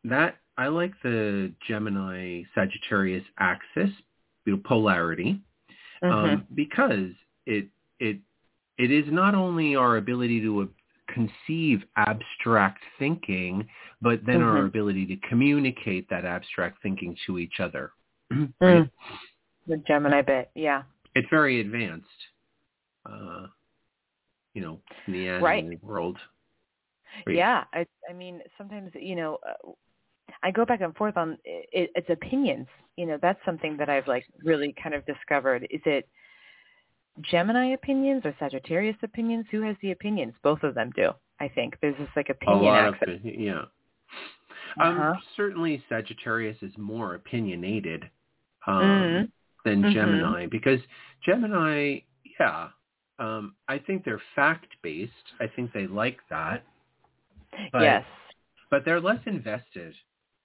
that. 0.03 0.37
I 0.57 0.67
like 0.67 0.93
the 1.01 1.51
Gemini 1.67 2.43
Sagittarius 2.53 3.23
axis, 3.39 3.89
you 4.45 4.53
know, 4.53 4.61
polarity, 4.63 5.41
um, 6.03 6.09
mm-hmm. 6.11 6.33
um, 6.33 6.47
because 6.53 7.11
it 7.45 7.67
it 7.99 8.17
it 8.77 8.91
is 8.91 9.05
not 9.09 9.35
only 9.35 9.75
our 9.75 9.97
ability 9.97 10.41
to 10.41 10.69
conceive 11.13 11.83
abstract 11.95 12.79
thinking, 12.99 13.67
but 14.01 14.19
then 14.25 14.35
mm-hmm. 14.35 14.57
our 14.57 14.65
ability 14.65 15.05
to 15.07 15.15
communicate 15.27 16.09
that 16.09 16.25
abstract 16.25 16.81
thinking 16.81 17.15
to 17.27 17.39
each 17.39 17.59
other. 17.59 17.91
right? 18.31 18.49
mm. 18.61 18.89
The 19.67 19.77
Gemini 19.87 20.21
bit, 20.21 20.49
yeah. 20.55 20.83
It's 21.15 21.27
very 21.29 21.61
advanced, 21.61 22.07
uh, 23.05 23.47
you 24.53 24.61
know, 24.61 24.79
in 25.07 25.13
the 25.13 25.27
animal 25.27 25.45
right. 25.45 25.83
world. 25.83 26.17
Right. 27.25 27.35
Yeah, 27.35 27.63
I, 27.73 27.85
I 28.09 28.13
mean, 28.13 28.41
sometimes 28.57 28.91
you 28.95 29.15
know, 29.15 29.37
uh, 29.47 29.71
I 30.43 30.51
go 30.51 30.65
back 30.65 30.81
and 30.81 30.95
forth 30.95 31.17
on 31.17 31.37
it, 31.43 31.91
it's 31.93 32.09
opinions. 32.09 32.67
You 32.95 33.05
know, 33.05 33.19
that's 33.21 33.39
something 33.45 33.77
that 33.77 33.89
I've 33.89 34.07
like 34.07 34.25
really 34.43 34.73
kind 34.81 34.95
of 34.95 35.05
discovered. 35.05 35.67
Is 35.69 35.81
it 35.85 36.07
Gemini 37.19 37.73
opinions 37.73 38.23
or 38.25 38.33
Sagittarius 38.39 38.95
opinions? 39.03 39.45
Who 39.51 39.61
has 39.61 39.75
the 39.81 39.91
opinions? 39.91 40.33
Both 40.43 40.63
of 40.63 40.75
them 40.75 40.91
do. 40.95 41.11
I 41.39 41.49
think 41.49 41.75
there's 41.81 41.97
this 41.97 42.09
like 42.15 42.29
opinion. 42.29 42.59
A 42.59 42.63
lot 42.63 42.93
access. 42.93 43.09
of 43.15 43.25
yeah. 43.25 43.63
Um, 44.79 44.97
uh-huh. 44.97 45.13
certainly 45.35 45.83
Sagittarius 45.89 46.57
is 46.61 46.71
more 46.77 47.15
opinionated 47.15 48.09
um, 48.67 48.75
mm-hmm. 48.75 49.25
than 49.69 49.81
mm-hmm. 49.81 49.93
Gemini 49.93 50.45
because 50.45 50.79
Gemini, 51.25 51.99
yeah, 52.39 52.69
um, 53.19 53.55
I 53.67 53.77
think 53.79 54.05
they're 54.05 54.21
fact 54.35 54.67
based. 54.81 55.11
I 55.39 55.47
think 55.47 55.73
they 55.73 55.87
like 55.87 56.19
that. 56.29 56.63
But, 57.73 57.81
yes. 57.81 58.05
But 58.69 58.85
they're 58.85 59.01
less 59.01 59.19
invested 59.25 59.93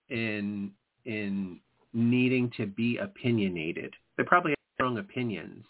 in 0.09 0.73
in 1.05 1.61
needing 1.93 2.51
to 2.57 2.67
be 2.67 2.99
opinionated. 2.99 3.95
They 4.17 4.25
probably 4.25 4.53
have 4.53 4.75
strong 4.75 4.99
opinions, 4.99 5.65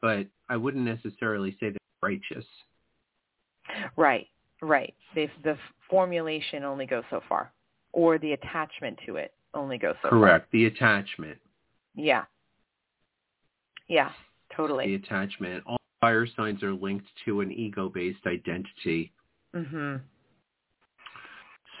but 0.00 0.26
I 0.48 0.56
wouldn't 0.56 0.84
necessarily 0.84 1.52
say 1.60 1.70
they're 1.70 1.78
righteous. 2.02 2.44
Right, 3.96 4.28
right. 4.62 4.94
They, 5.14 5.30
the 5.44 5.56
formulation 5.90 6.64
only 6.64 6.86
goes 6.86 7.04
so 7.10 7.20
far, 7.28 7.52
or 7.92 8.18
the 8.18 8.32
attachment 8.32 8.98
to 9.06 9.16
it 9.16 9.32
only 9.54 9.78
goes 9.78 9.94
so 10.02 10.10
Correct. 10.10 10.12
far. 10.12 10.20
Correct. 10.20 10.52
The 10.52 10.66
attachment. 10.66 11.38
Yeah. 11.94 12.24
Yeah, 13.88 14.10
totally. 14.54 14.86
The 14.86 14.94
attachment. 14.94 15.64
All 15.66 15.78
fire 16.00 16.26
signs 16.36 16.62
are 16.62 16.72
linked 16.72 17.06
to 17.24 17.40
an 17.40 17.50
ego-based 17.50 18.26
identity. 18.26 19.12
Mhm. 19.54 20.00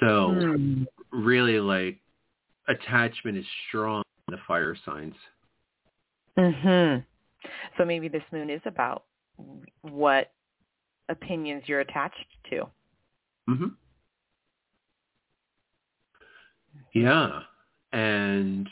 So 0.00 0.30
mm. 0.30 0.86
really, 1.10 1.60
like, 1.60 1.98
attachment 2.68 3.36
is 3.36 3.46
strong 3.68 4.02
in 4.28 4.32
the 4.32 4.40
fire 4.46 4.76
signs. 4.84 5.14
Mhm. 6.36 7.04
So 7.76 7.84
maybe 7.84 8.08
this 8.08 8.22
moon 8.32 8.50
is 8.50 8.60
about 8.64 9.04
what 9.82 10.32
opinions 11.08 11.62
you're 11.66 11.80
attached 11.80 12.26
to. 12.50 12.68
Mhm. 13.48 13.76
Yeah. 16.92 17.42
And 17.92 18.68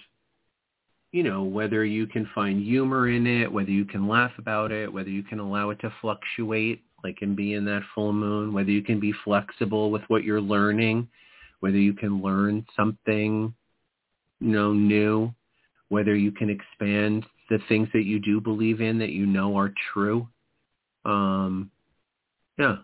you 1.13 1.23
know, 1.23 1.45
whether 1.45 1.83
you 1.85 2.07
can 2.07 2.27
find 2.35 2.63
humor 2.63 3.09
in 3.09 3.27
it, 3.27 3.51
whether 3.51 3.71
you 3.71 3.87
can 3.87 4.07
laugh 4.07 4.33
about 4.39 4.71
it, 4.71 4.93
whether 4.93 5.09
you 5.09 5.23
can 5.23 5.39
allow 5.39 5.71
it 5.71 5.79
to 5.81 5.91
fluctuate 6.01 6.83
like 7.03 7.19
and 7.23 7.37
be 7.37 7.55
in 7.55 7.65
that 7.65 7.83
full 7.95 8.13
moon, 8.13 8.53
whether 8.53 8.71
you 8.71 8.83
can 8.83 8.99
be 8.99 9.13
flexible 9.25 9.91
with 9.91 10.03
what 10.09 10.25
you're 10.25 10.41
learning, 10.41 11.09
whether 11.61 11.79
you 11.79 11.95
can 11.95 12.21
learn 12.21 12.67
something 12.77 13.55
you 14.41 14.49
know 14.49 14.73
new, 14.73 15.33
whether 15.89 16.15
you 16.15 16.33
can 16.33 16.51
expand 16.51 17.25
the 17.49 17.59
things 17.69 17.89
that 17.93 18.05
you 18.05 18.19
do 18.19 18.41
believe 18.41 18.81
in 18.81 18.99
that 18.99 19.11
you 19.11 19.27
know 19.27 19.57
are 19.57 19.73
true. 19.93 20.29
Um, 21.05 21.71
yeah. 22.59 22.77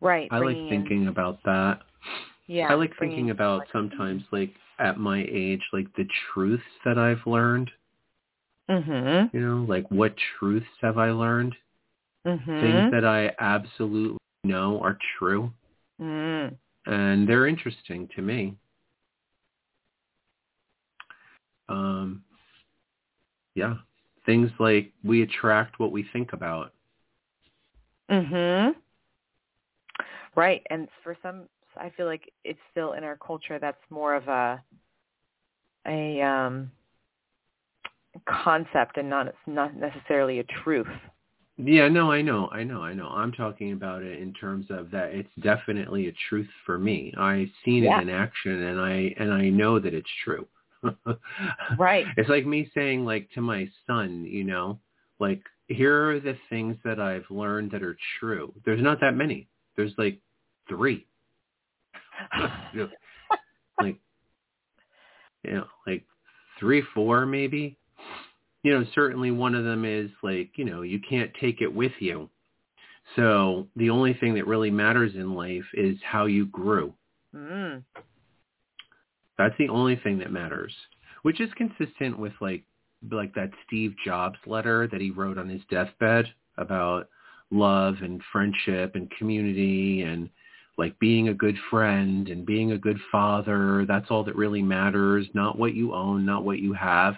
Right. 0.00 0.28
I 0.30 0.38
like 0.38 0.56
thinking 0.68 1.02
in, 1.02 1.08
about 1.08 1.38
that. 1.44 1.80
Yeah. 2.46 2.68
I 2.70 2.74
like 2.74 2.92
thinking 2.98 3.30
about 3.30 3.62
sometimes 3.72 4.22
like 4.32 4.52
at 4.78 4.98
my 4.98 5.26
age, 5.30 5.62
like 5.72 5.86
the 5.96 6.06
truths 6.32 6.62
that 6.84 6.98
I've 6.98 7.26
learned. 7.26 7.70
Mm-hmm. 8.70 9.36
You 9.36 9.42
know, 9.42 9.64
like 9.68 9.90
what 9.90 10.14
truths 10.38 10.66
have 10.80 10.98
I 10.98 11.10
learned? 11.10 11.54
Mm-hmm. 12.26 12.60
Things 12.60 12.92
that 12.92 13.04
I 13.04 13.30
absolutely 13.38 14.18
know 14.44 14.80
are 14.80 14.98
true. 15.18 15.52
Mm. 16.00 16.56
And 16.86 17.28
they're 17.28 17.46
interesting 17.46 18.08
to 18.16 18.22
me. 18.22 18.56
Um, 21.68 22.22
yeah, 23.54 23.74
things 24.26 24.50
like 24.58 24.92
we 25.02 25.22
attract 25.22 25.78
what 25.78 25.92
we 25.92 26.04
think 26.12 26.32
about. 26.32 26.72
Mhm. 28.10 28.74
Right, 30.34 30.66
and 30.70 30.88
for 31.02 31.16
some, 31.22 31.48
I 31.76 31.90
feel 31.90 32.06
like 32.06 32.32
it's 32.44 32.58
still 32.70 32.92
in 32.92 33.04
our 33.04 33.16
culture 33.16 33.58
that's 33.58 33.90
more 33.90 34.14
of 34.14 34.28
a 34.28 34.62
a 35.86 36.20
um, 36.22 36.70
concept 38.26 38.96
and 38.96 39.08
not 39.08 39.26
it's 39.26 39.36
not 39.46 39.74
necessarily 39.76 40.38
a 40.38 40.44
truth. 40.44 40.86
Yeah, 41.56 41.88
no, 41.88 42.10
I 42.10 42.20
know, 42.20 42.48
I 42.50 42.64
know, 42.64 42.82
I 42.82 42.94
know. 42.94 43.08
I'm 43.08 43.30
talking 43.30 43.72
about 43.72 44.02
it 44.02 44.18
in 44.20 44.32
terms 44.32 44.66
of 44.70 44.90
that 44.90 45.10
it's 45.10 45.28
definitely 45.40 46.08
a 46.08 46.12
truth 46.28 46.48
for 46.66 46.78
me. 46.78 47.14
I've 47.16 47.50
seen 47.64 47.84
yeah. 47.84 47.98
it 47.98 48.02
in 48.02 48.08
action 48.08 48.62
and 48.64 48.80
I 48.80 49.14
and 49.18 49.32
I 49.32 49.50
know 49.50 49.78
that 49.78 49.94
it's 49.94 50.10
true. 50.24 50.46
Right. 51.78 52.06
It's 52.16 52.28
like 52.28 52.46
me 52.46 52.70
saying 52.74 53.04
like 53.04 53.30
to 53.34 53.40
my 53.40 53.68
son, 53.86 54.24
you 54.28 54.44
know, 54.44 54.78
like 55.18 55.42
here 55.68 56.10
are 56.10 56.20
the 56.20 56.36
things 56.50 56.76
that 56.84 57.00
I've 57.00 57.24
learned 57.30 57.70
that 57.70 57.82
are 57.82 57.96
true. 58.18 58.52
There's 58.64 58.82
not 58.82 59.00
that 59.00 59.14
many. 59.14 59.48
There's 59.76 59.94
like 59.96 60.18
three. 60.68 61.06
you 62.72 62.80
know, 62.80 62.88
like 63.80 63.98
you 65.42 65.52
know, 65.52 65.66
like 65.86 66.04
three, 66.58 66.82
four 66.94 67.26
maybe. 67.26 67.76
You 68.62 68.72
know, 68.72 68.86
certainly 68.94 69.30
one 69.30 69.54
of 69.54 69.64
them 69.64 69.84
is 69.84 70.10
like, 70.22 70.52
you 70.56 70.64
know, 70.64 70.82
you 70.82 70.98
can't 71.06 71.30
take 71.38 71.60
it 71.60 71.72
with 71.72 71.92
you. 71.98 72.30
So 73.16 73.68
the 73.76 73.90
only 73.90 74.14
thing 74.14 74.34
that 74.34 74.46
really 74.46 74.70
matters 74.70 75.14
in 75.14 75.34
life 75.34 75.64
is 75.74 75.98
how 76.02 76.24
you 76.24 76.46
grew. 76.46 76.94
Mm. 77.34 77.82
That's 79.38 79.56
the 79.58 79.68
only 79.68 79.96
thing 79.96 80.18
that 80.18 80.32
matters, 80.32 80.72
which 81.22 81.40
is 81.40 81.50
consistent 81.56 82.18
with 82.18 82.32
like 82.40 82.64
like 83.10 83.34
that 83.34 83.50
Steve 83.66 83.94
Jobs 84.04 84.38
letter 84.46 84.88
that 84.90 85.00
he 85.00 85.10
wrote 85.10 85.36
on 85.36 85.48
his 85.48 85.60
deathbed 85.70 86.26
about 86.56 87.08
love 87.50 87.96
and 88.02 88.22
friendship 88.32 88.94
and 88.94 89.10
community 89.18 90.02
and 90.02 90.30
like 90.78 90.98
being 90.98 91.28
a 91.28 91.34
good 91.34 91.56
friend 91.70 92.28
and 92.28 92.46
being 92.46 92.72
a 92.72 92.78
good 92.78 92.98
father. 93.12 93.84
That's 93.86 94.10
all 94.10 94.24
that 94.24 94.36
really 94.36 94.62
matters, 94.62 95.26
not 95.34 95.58
what 95.58 95.74
you 95.74 95.94
own, 95.94 96.24
not 96.24 96.44
what 96.44 96.58
you 96.58 96.72
have. 96.72 97.14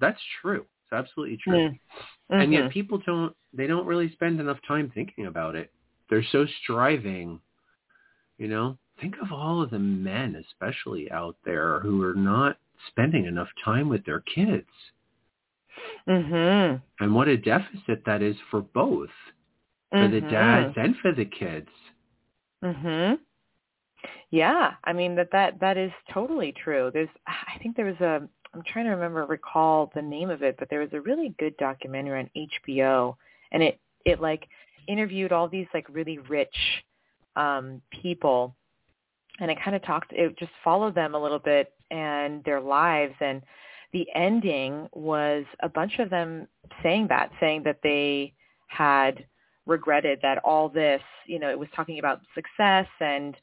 That's 0.00 0.20
true. 0.40 0.64
It's 0.84 0.92
absolutely 0.92 1.38
true. 1.42 1.70
Mm-hmm. 1.70 2.40
And 2.40 2.52
yet 2.52 2.70
people 2.70 3.00
don't 3.04 3.34
they 3.52 3.66
don't 3.66 3.86
really 3.86 4.12
spend 4.12 4.40
enough 4.40 4.58
time 4.66 4.90
thinking 4.94 5.26
about 5.26 5.56
it. 5.56 5.70
They're 6.08 6.24
so 6.30 6.46
striving, 6.62 7.40
you 8.38 8.48
know? 8.48 8.78
Think 9.00 9.14
of 9.22 9.32
all 9.32 9.62
of 9.62 9.70
the 9.70 9.78
men, 9.78 10.42
especially 10.50 11.10
out 11.10 11.36
there, 11.44 11.80
who 11.80 12.02
are 12.02 12.14
not 12.14 12.58
spending 12.88 13.26
enough 13.26 13.48
time 13.64 13.88
with 13.88 14.04
their 14.04 14.20
kids. 14.20 14.66
Mm-hmm. 16.08 17.04
And 17.04 17.14
what 17.14 17.28
a 17.28 17.36
deficit 17.36 18.04
that 18.06 18.22
is 18.22 18.36
for 18.50 18.62
both, 18.62 19.10
for 19.90 19.98
mm-hmm. 19.98 20.14
the 20.14 20.20
dads 20.20 20.74
and 20.76 20.96
for 21.02 21.12
the 21.12 21.24
kids. 21.24 21.68
Mhm. 22.62 23.18
Yeah, 24.30 24.74
I 24.84 24.92
mean 24.92 25.14
that 25.16 25.30
that 25.32 25.60
that 25.60 25.76
is 25.76 25.92
totally 26.12 26.52
true. 26.52 26.90
There's 26.92 27.08
I 27.26 27.58
think 27.62 27.76
there 27.76 27.86
was 27.86 28.00
a 28.00 28.28
I'm 28.54 28.62
trying 28.66 28.86
to 28.86 28.92
remember 28.92 29.24
recall 29.26 29.90
the 29.94 30.02
name 30.02 30.30
of 30.30 30.42
it, 30.42 30.56
but 30.58 30.70
there 30.70 30.80
was 30.80 30.92
a 30.92 31.00
really 31.00 31.34
good 31.38 31.56
documentary 31.58 32.20
on 32.20 32.48
HBO 32.64 33.16
and 33.52 33.62
it 33.62 33.78
it 34.04 34.20
like 34.20 34.48
interviewed 34.88 35.32
all 35.32 35.48
these 35.48 35.66
like 35.74 35.86
really 35.90 36.18
rich 36.18 36.56
um 37.36 37.82
people 37.90 38.56
and 39.40 39.50
it 39.50 39.58
kind 39.62 39.76
of 39.76 39.82
talked 39.82 40.12
it 40.12 40.38
just 40.38 40.52
followed 40.62 40.94
them 40.94 41.14
a 41.14 41.22
little 41.22 41.38
bit 41.38 41.72
and 41.90 42.42
their 42.44 42.60
lives 42.60 43.14
and 43.20 43.42
the 43.92 44.06
ending 44.14 44.88
was 44.92 45.44
a 45.62 45.68
bunch 45.68 45.98
of 45.98 46.10
them 46.10 46.46
saying 46.82 47.06
that 47.08 47.30
saying 47.40 47.62
that 47.64 47.78
they 47.82 48.32
had 48.68 49.24
regretted 49.66 50.18
that 50.22 50.38
all 50.38 50.68
this 50.68 51.00
you 51.26 51.38
know 51.38 51.50
it 51.50 51.58
was 51.58 51.68
talking 51.74 51.98
about 51.98 52.20
success 52.34 52.86
and 53.00 53.36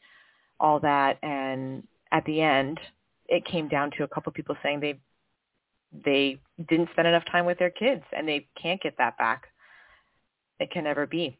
all 0.59 0.79
that 0.79 1.17
and 1.23 1.83
at 2.11 2.23
the 2.25 2.41
end 2.41 2.79
it 3.27 3.45
came 3.45 3.67
down 3.67 3.89
to 3.97 4.03
a 4.03 4.07
couple 4.07 4.29
of 4.29 4.35
people 4.35 4.55
saying 4.61 4.79
they 4.79 4.99
they 6.05 6.39
didn't 6.69 6.89
spend 6.91 7.07
enough 7.07 7.25
time 7.31 7.45
with 7.45 7.59
their 7.59 7.69
kids 7.69 8.03
and 8.15 8.27
they 8.27 8.47
can't 8.59 8.81
get 8.81 8.97
that 8.97 9.17
back. 9.17 9.45
It 10.59 10.71
can 10.71 10.85
never 10.85 11.05
be 11.05 11.37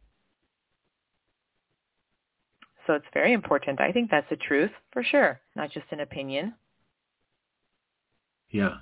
so 2.85 2.93
it's 2.93 3.05
very 3.13 3.33
important. 3.33 3.79
I 3.81 3.91
think 3.91 4.09
that's 4.11 4.29
the 4.29 4.35
truth 4.35 4.71
for 4.91 5.03
sure, 5.03 5.39
not 5.55 5.71
just 5.71 5.85
an 5.91 6.01
opinion. 6.01 6.53
Yeah. 8.49 8.75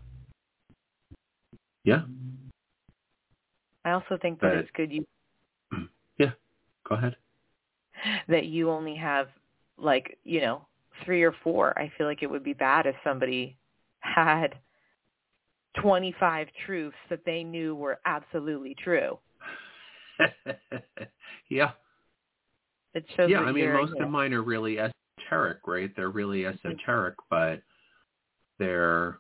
Yeah. 1.83 2.01
I 3.85 3.91
also 3.91 4.17
think 4.21 4.39
that, 4.41 4.53
it's 4.55 4.69
good 4.75 4.91
you 4.91 5.05
Yeah. 6.17 6.31
Go 6.87 6.95
ahead. 6.95 7.15
That 8.27 8.45
you 8.45 8.69
only 8.69 8.95
have 8.95 9.27
like, 9.77 10.17
you 10.23 10.41
know, 10.41 10.65
3 11.05 11.23
or 11.23 11.33
4. 11.43 11.77
I 11.77 11.91
feel 11.97 12.07
like 12.07 12.21
it 12.21 12.29
would 12.29 12.43
be 12.43 12.53
bad 12.53 12.85
if 12.85 12.95
somebody 13.03 13.57
had 13.99 14.55
25 15.81 16.47
truths 16.65 16.97
that 17.09 17.25
they 17.25 17.43
knew 17.43 17.75
were 17.75 17.99
absolutely 18.05 18.75
true. 18.83 19.17
yeah. 21.49 21.71
It 22.93 23.06
shows. 23.15 23.30
Yeah, 23.30 23.39
I 23.39 23.51
mean, 23.51 23.71
most 23.71 23.93
of 23.99 24.10
mine 24.10 24.34
are 24.34 24.43
really 24.43 24.77
esoteric, 24.77 25.60
right? 25.65 25.91
They're 25.95 26.10
really 26.10 26.41
mm-hmm. 26.41 26.67
esoteric, 26.67 27.15
but 27.30 27.62
they're 28.60 29.17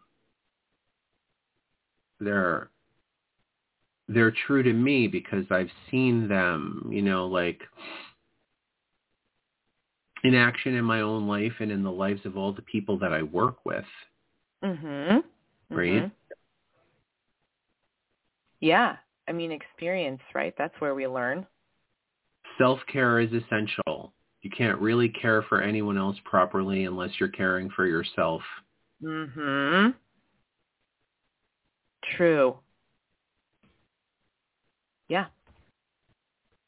they're 2.19 2.69
they're 4.07 4.33
true 4.45 4.61
to 4.63 4.73
me 4.73 5.07
because 5.07 5.45
I've 5.49 5.71
seen 5.89 6.27
them, 6.27 6.89
you 6.91 7.01
know, 7.01 7.27
like 7.27 7.61
in 10.23 10.35
action 10.35 10.75
in 10.75 10.83
my 10.83 11.01
own 11.01 11.27
life 11.27 11.53
and 11.59 11.71
in 11.71 11.81
the 11.81 11.91
lives 11.91 12.25
of 12.25 12.37
all 12.37 12.53
the 12.53 12.61
people 12.61 12.97
that 12.99 13.13
I 13.13 13.23
work 13.23 13.65
with. 13.65 13.85
Mhm. 14.63 15.23
Right? 15.69 16.03
Mm-hmm. 16.03 16.07
Yeah. 18.59 18.97
I 19.27 19.31
mean 19.31 19.51
experience, 19.51 20.21
right? 20.35 20.53
That's 20.57 20.75
where 20.79 20.93
we 20.93 21.07
learn 21.07 21.47
self-care 22.57 23.19
is 23.19 23.31
essential. 23.33 24.13
You 24.41 24.49
can't 24.49 24.79
really 24.79 25.09
care 25.09 25.43
for 25.43 25.61
anyone 25.61 25.97
else 25.97 26.17
properly 26.25 26.85
unless 26.85 27.11
you're 27.19 27.29
caring 27.29 27.69
for 27.69 27.85
yourself. 27.85 28.41
Mhm. 29.03 29.93
True. 32.17 32.57
Yeah. 35.07 35.25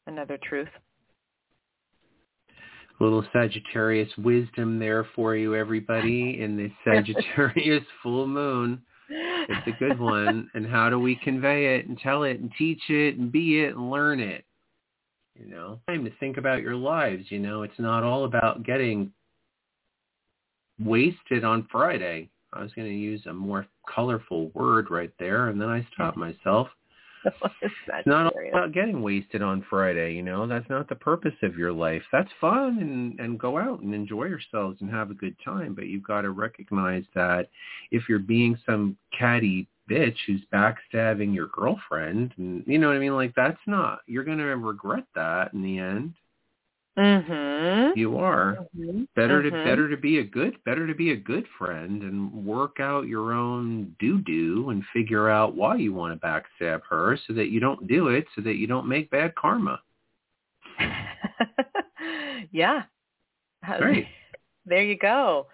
Another 0.06 0.38
truth. 0.38 0.69
Little 3.00 3.26
Sagittarius 3.34 4.15
wisdom 4.17 4.78
there 4.80 5.04
for 5.15 5.36
you, 5.36 5.56
everybody, 5.56 6.39
in 6.41 6.56
this 6.56 6.72
Sagittarius 6.84 7.84
full 8.02 8.28
moon. 8.28 8.82
It's 9.10 9.67
a 9.67 9.72
good 9.80 10.00
one. 10.00 10.50
And 10.54 10.65
how 10.65 10.89
do 10.89 11.00
we 11.00 11.15
convey 11.15 11.76
it 11.76 11.88
and 11.88 11.98
tell 11.98 12.24
it 12.24 12.39
and 12.39 12.52
teach 12.58 12.89
it 12.89 13.17
and 13.17 13.32
be 13.32 13.62
it 13.62 13.76
and 13.76 13.89
learn 13.89 14.19
it? 14.19 14.46
You 15.39 15.50
know 15.50 15.80
time 15.88 16.06
to 16.06 16.12
think 16.19 16.38
about 16.38 16.62
your 16.62 16.76
lives 16.76 17.26
you 17.30 17.39
know 17.39 17.63
it's 17.63 17.80
not 17.80 18.04
all 18.04 18.26
about 18.26 18.63
getting 18.63 19.12
wasted 20.84 21.43
on 21.43 21.67
friday 21.72 22.30
i 22.54 22.62
was 22.62 22.72
going 22.74 22.88
to 22.88 22.93
use 22.93 23.22
a 23.26 23.34
more 23.34 23.65
colorful 23.93 24.50
word 24.54 24.89
right 24.89 25.12
there 25.19 25.48
and 25.48 25.60
then 25.60 25.69
i 25.69 25.86
stopped 25.93 26.17
myself 26.17 26.67
it's 27.62 28.06
not 28.08 28.26
all 28.28 28.41
about 28.50 28.74
getting 28.74 29.02
wasted 29.02 29.41
on 29.41 29.65
Friday, 29.69 30.13
you 30.13 30.22
know. 30.22 30.46
That's 30.46 30.69
not 30.69 30.89
the 30.89 30.96
purpose 30.96 31.36
of 31.41 31.58
your 31.58 31.72
life. 31.72 32.02
That's 32.12 32.30
fun 32.41 32.80
and 32.80 33.19
and 33.19 33.39
go 33.39 33.58
out 33.58 33.80
and 33.80 33.93
enjoy 33.93 34.26
yourselves 34.26 34.82
and 34.82 34.89
have 34.89 35.10
a 35.10 35.13
good 35.13 35.36
time, 35.43 35.74
but 35.74 35.88
you've 35.88 36.04
got 36.04 36.22
to 36.22 36.32
recognize 36.32 37.06
that 37.15 37.50
if 37.91 38.10
you're 38.10 38.19
being 38.19 38.58
some 38.65 38.98
catty 39.17 39.67
bitch 39.89 40.15
who's 40.26 40.41
backstabbing 40.54 41.34
your 41.34 41.48
girlfriend 41.48 42.34
and 42.38 42.63
you 42.65 42.78
know 42.78 42.88
what 42.88 42.96
I 42.96 43.00
mean 43.00 43.15
like 43.15 43.34
that's 43.36 43.60
not 43.67 44.00
you're 44.08 44.24
going 44.24 44.38
to 44.38 44.43
regret 44.43 45.06
that 45.15 45.54
in 45.54 45.62
the 45.62 45.80
end. 45.80 46.13
Mhm. 46.98 47.98
You 47.98 48.17
are. 48.19 48.67
Mm-hmm. 48.78 49.04
Better 49.15 49.41
mm-hmm. 49.41 49.56
to 49.56 49.63
better 49.63 49.89
to 49.89 49.98
be 49.98 50.19
a 50.19 50.24
good 50.24 50.63
better 50.63 50.86
to 50.86 50.93
be 50.93 51.12
a 51.12 51.15
good 51.15 51.46
friend 51.58 52.04
and 52.04 52.32
work 52.46 52.80
out 52.80 53.08
your 53.08 53.34
own 53.34 53.96
doo-doo 54.00 54.69
and 54.69 54.84
figure 54.93 55.30
out 55.30 55.56
why 55.56 55.76
you 55.76 55.91
want 55.93 56.19
to 56.19 56.26
backstab 56.26 56.82
her 56.89 57.17
so 57.28 57.34
that 57.34 57.50
you 57.50 57.60
don't 57.60 57.88
do 57.88 58.10
it 58.10 58.26
so 58.36 58.41
that 58.41 58.56
you 58.56 58.67
don't 58.67 58.88
make 58.88 59.10
bad 59.10 59.34
karma. 59.36 59.82
yeah. 62.52 62.84
Great. 63.78 64.08
There 64.65 64.82
you 64.82 64.98
go 64.98 65.48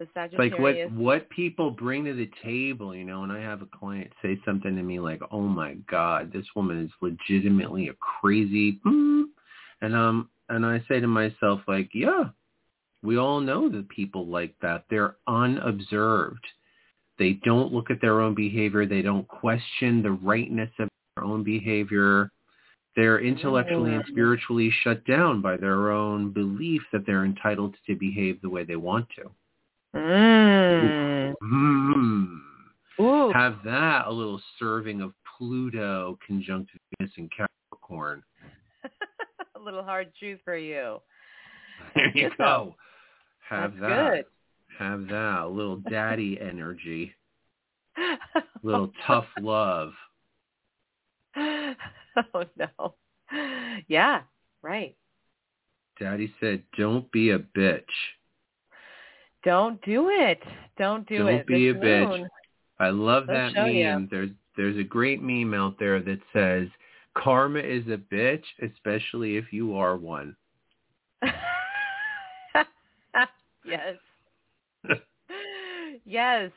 the 0.00 0.08
Sagittarius. 0.14 0.52
Like 0.52 0.60
what 0.60 0.92
what 0.92 1.30
people 1.30 1.70
bring 1.70 2.06
to 2.06 2.14
the 2.14 2.28
table, 2.42 2.96
you 2.96 3.04
know, 3.04 3.22
and 3.22 3.30
I 3.30 3.38
have 3.38 3.62
a 3.62 3.66
client 3.66 4.10
say 4.22 4.40
something 4.44 4.74
to 4.74 4.82
me 4.82 4.98
like, 4.98 5.20
"Oh 5.30 5.42
my 5.42 5.74
god, 5.88 6.32
this 6.32 6.46
woman 6.56 6.82
is 6.82 6.90
legitimately 7.00 7.88
a 7.88 7.94
crazy," 7.94 8.80
and 8.84 9.94
um, 9.94 10.30
and 10.48 10.66
I 10.66 10.82
say 10.88 10.98
to 10.98 11.06
myself 11.06 11.60
like, 11.68 11.90
"Yeah, 11.92 12.30
we 13.02 13.18
all 13.18 13.40
know 13.40 13.68
that 13.68 13.88
people 13.90 14.26
like 14.26 14.54
that. 14.62 14.86
They're 14.90 15.16
unobserved. 15.28 16.44
They 17.18 17.34
don't 17.44 17.72
look 17.72 17.90
at 17.90 18.00
their 18.00 18.20
own 18.22 18.34
behavior. 18.34 18.86
They 18.86 19.02
don't 19.02 19.28
question 19.28 20.02
the 20.02 20.12
rightness 20.12 20.70
of 20.80 20.88
their 21.14 21.24
own 21.24 21.44
behavior." 21.44 22.32
They're 22.96 23.20
intellectually 23.20 23.94
and 23.94 24.04
spiritually 24.08 24.68
shut 24.82 25.04
down 25.04 25.40
by 25.40 25.56
their 25.56 25.92
own 25.92 26.32
belief 26.32 26.82
that 26.92 27.06
they're 27.06 27.24
entitled 27.24 27.76
to 27.86 27.94
behave 27.94 28.40
the 28.40 28.50
way 28.50 28.64
they 28.64 28.74
want 28.74 29.06
to. 29.16 29.30
Mm. 29.94 31.34
Mm. 31.42 32.40
Ooh. 33.00 33.32
Have 33.32 33.58
that 33.64 34.06
a 34.06 34.10
little 34.10 34.40
serving 34.58 35.00
of 35.00 35.12
Pluto 35.36 36.18
conjunct 36.26 36.70
Venus 36.98 37.12
and 37.16 37.30
Capricorn. 37.30 38.22
a 39.56 39.58
little 39.58 39.82
hard 39.82 40.12
juice 40.18 40.38
for 40.44 40.56
you. 40.56 40.98
There 41.94 42.10
you 42.14 42.30
go. 42.36 42.76
Have 43.48 43.72
That's 43.72 43.80
that. 43.80 44.10
Good. 44.12 44.24
Have 44.78 45.06
that. 45.08 45.42
A 45.44 45.48
little 45.48 45.76
daddy 45.76 46.38
energy. 46.46 47.14
A 47.96 48.40
little 48.62 48.92
tough 49.06 49.24
love. 49.40 49.92
oh 51.36 52.44
no. 52.58 52.94
Yeah, 53.88 54.20
right. 54.62 54.94
Daddy 55.98 56.32
said, 56.38 56.62
don't 56.76 57.10
be 57.12 57.30
a 57.30 57.38
bitch. 57.38 57.82
Don't 59.44 59.80
do 59.82 60.08
it. 60.10 60.42
Don't 60.78 61.08
do 61.08 61.28
it. 61.28 61.38
Don't 61.38 61.46
be 61.46 61.72
this 61.72 61.80
a 61.80 61.84
bitch. 61.84 62.08
moon. 62.08 62.28
I 62.78 62.88
love 62.90 63.26
They'll 63.26 63.36
that 63.36 63.54
meme. 63.54 63.74
you. 63.74 64.08
There's 64.10 64.30
there's 64.56 64.76
a 64.78 64.82
great 64.82 65.22
meme 65.22 65.54
out 65.54 65.78
there 65.78 66.00
that 66.00 66.20
says 66.32 66.68
karma 67.16 67.60
is 67.60 67.86
a 67.86 67.96
bitch, 67.96 68.44
especially 68.62 69.36
if 69.36 69.52
you 69.52 69.76
are 69.76 69.96
one. 69.96 70.36
yes. 73.64 73.96
yes. 76.04 76.50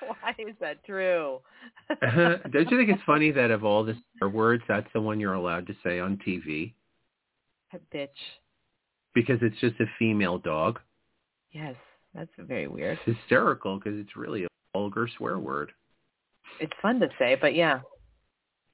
Why 0.00 0.34
is 0.38 0.54
that 0.60 0.84
true? 0.84 1.40
Don't 2.00 2.70
you 2.70 2.78
think 2.78 2.90
it's 2.90 3.02
funny 3.04 3.30
that 3.32 3.50
of 3.50 3.64
all 3.64 3.84
the 3.84 3.96
swear 4.18 4.30
words, 4.30 4.62
that's 4.68 4.88
the 4.92 5.00
one 5.00 5.18
you're 5.18 5.34
allowed 5.34 5.66
to 5.66 5.74
say 5.84 5.98
on 5.98 6.18
TV? 6.26 6.72
A 7.72 7.78
bitch. 7.94 8.08
Because 9.14 9.38
it's 9.42 9.58
just 9.60 9.80
a 9.80 9.86
female 9.98 10.38
dog. 10.38 10.78
Yes, 11.56 11.74
that's 12.14 12.30
very 12.38 12.68
weird. 12.68 12.98
It's 13.06 13.18
hysterical 13.18 13.78
because 13.78 13.98
it's 13.98 14.14
really 14.14 14.44
a 14.44 14.48
vulgar 14.74 15.08
swear 15.16 15.38
word. 15.38 15.72
It's 16.60 16.72
fun 16.82 17.00
to 17.00 17.08
say, 17.18 17.38
but 17.40 17.54
yeah. 17.54 17.80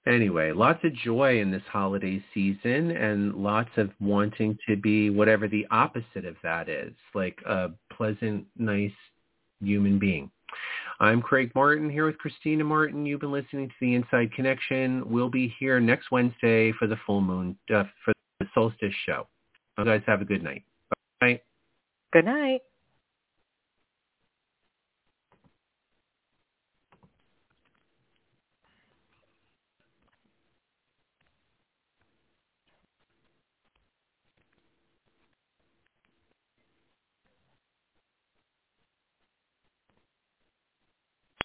Anyway, 0.04 0.50
lots 0.50 0.80
of 0.82 0.92
joy 0.96 1.40
in 1.40 1.52
this 1.52 1.62
holiday 1.70 2.22
season 2.34 2.90
and 2.90 3.36
lots 3.36 3.70
of 3.76 3.90
wanting 4.00 4.58
to 4.68 4.74
be 4.76 5.10
whatever 5.10 5.46
the 5.46 5.64
opposite 5.70 6.24
of 6.24 6.34
that 6.42 6.68
is, 6.68 6.92
like 7.14 7.38
a 7.46 7.70
pleasant, 7.96 8.44
nice 8.58 8.90
human 9.62 10.00
being. 10.00 10.28
I'm 10.98 11.22
Craig 11.22 11.52
Martin 11.54 11.88
here 11.88 12.06
with 12.06 12.18
Christina 12.18 12.64
Martin. 12.64 13.06
You've 13.06 13.20
been 13.20 13.30
listening 13.30 13.68
to 13.68 13.74
The 13.80 13.94
Inside 13.94 14.32
Connection. 14.32 15.08
We'll 15.08 15.30
be 15.30 15.54
here 15.60 15.78
next 15.78 16.10
Wednesday 16.10 16.72
for 16.72 16.88
the 16.88 16.98
full 17.06 17.20
moon, 17.20 17.56
uh, 17.72 17.84
for 18.04 18.12
the 18.40 18.46
solstice 18.52 18.92
show. 19.06 19.28
You 19.78 19.84
guys 19.84 20.02
have 20.08 20.20
a 20.20 20.24
good 20.24 20.42
night. 20.42 20.64
Bye. 21.20 21.40
Good 22.12 22.24
night. 22.24 22.62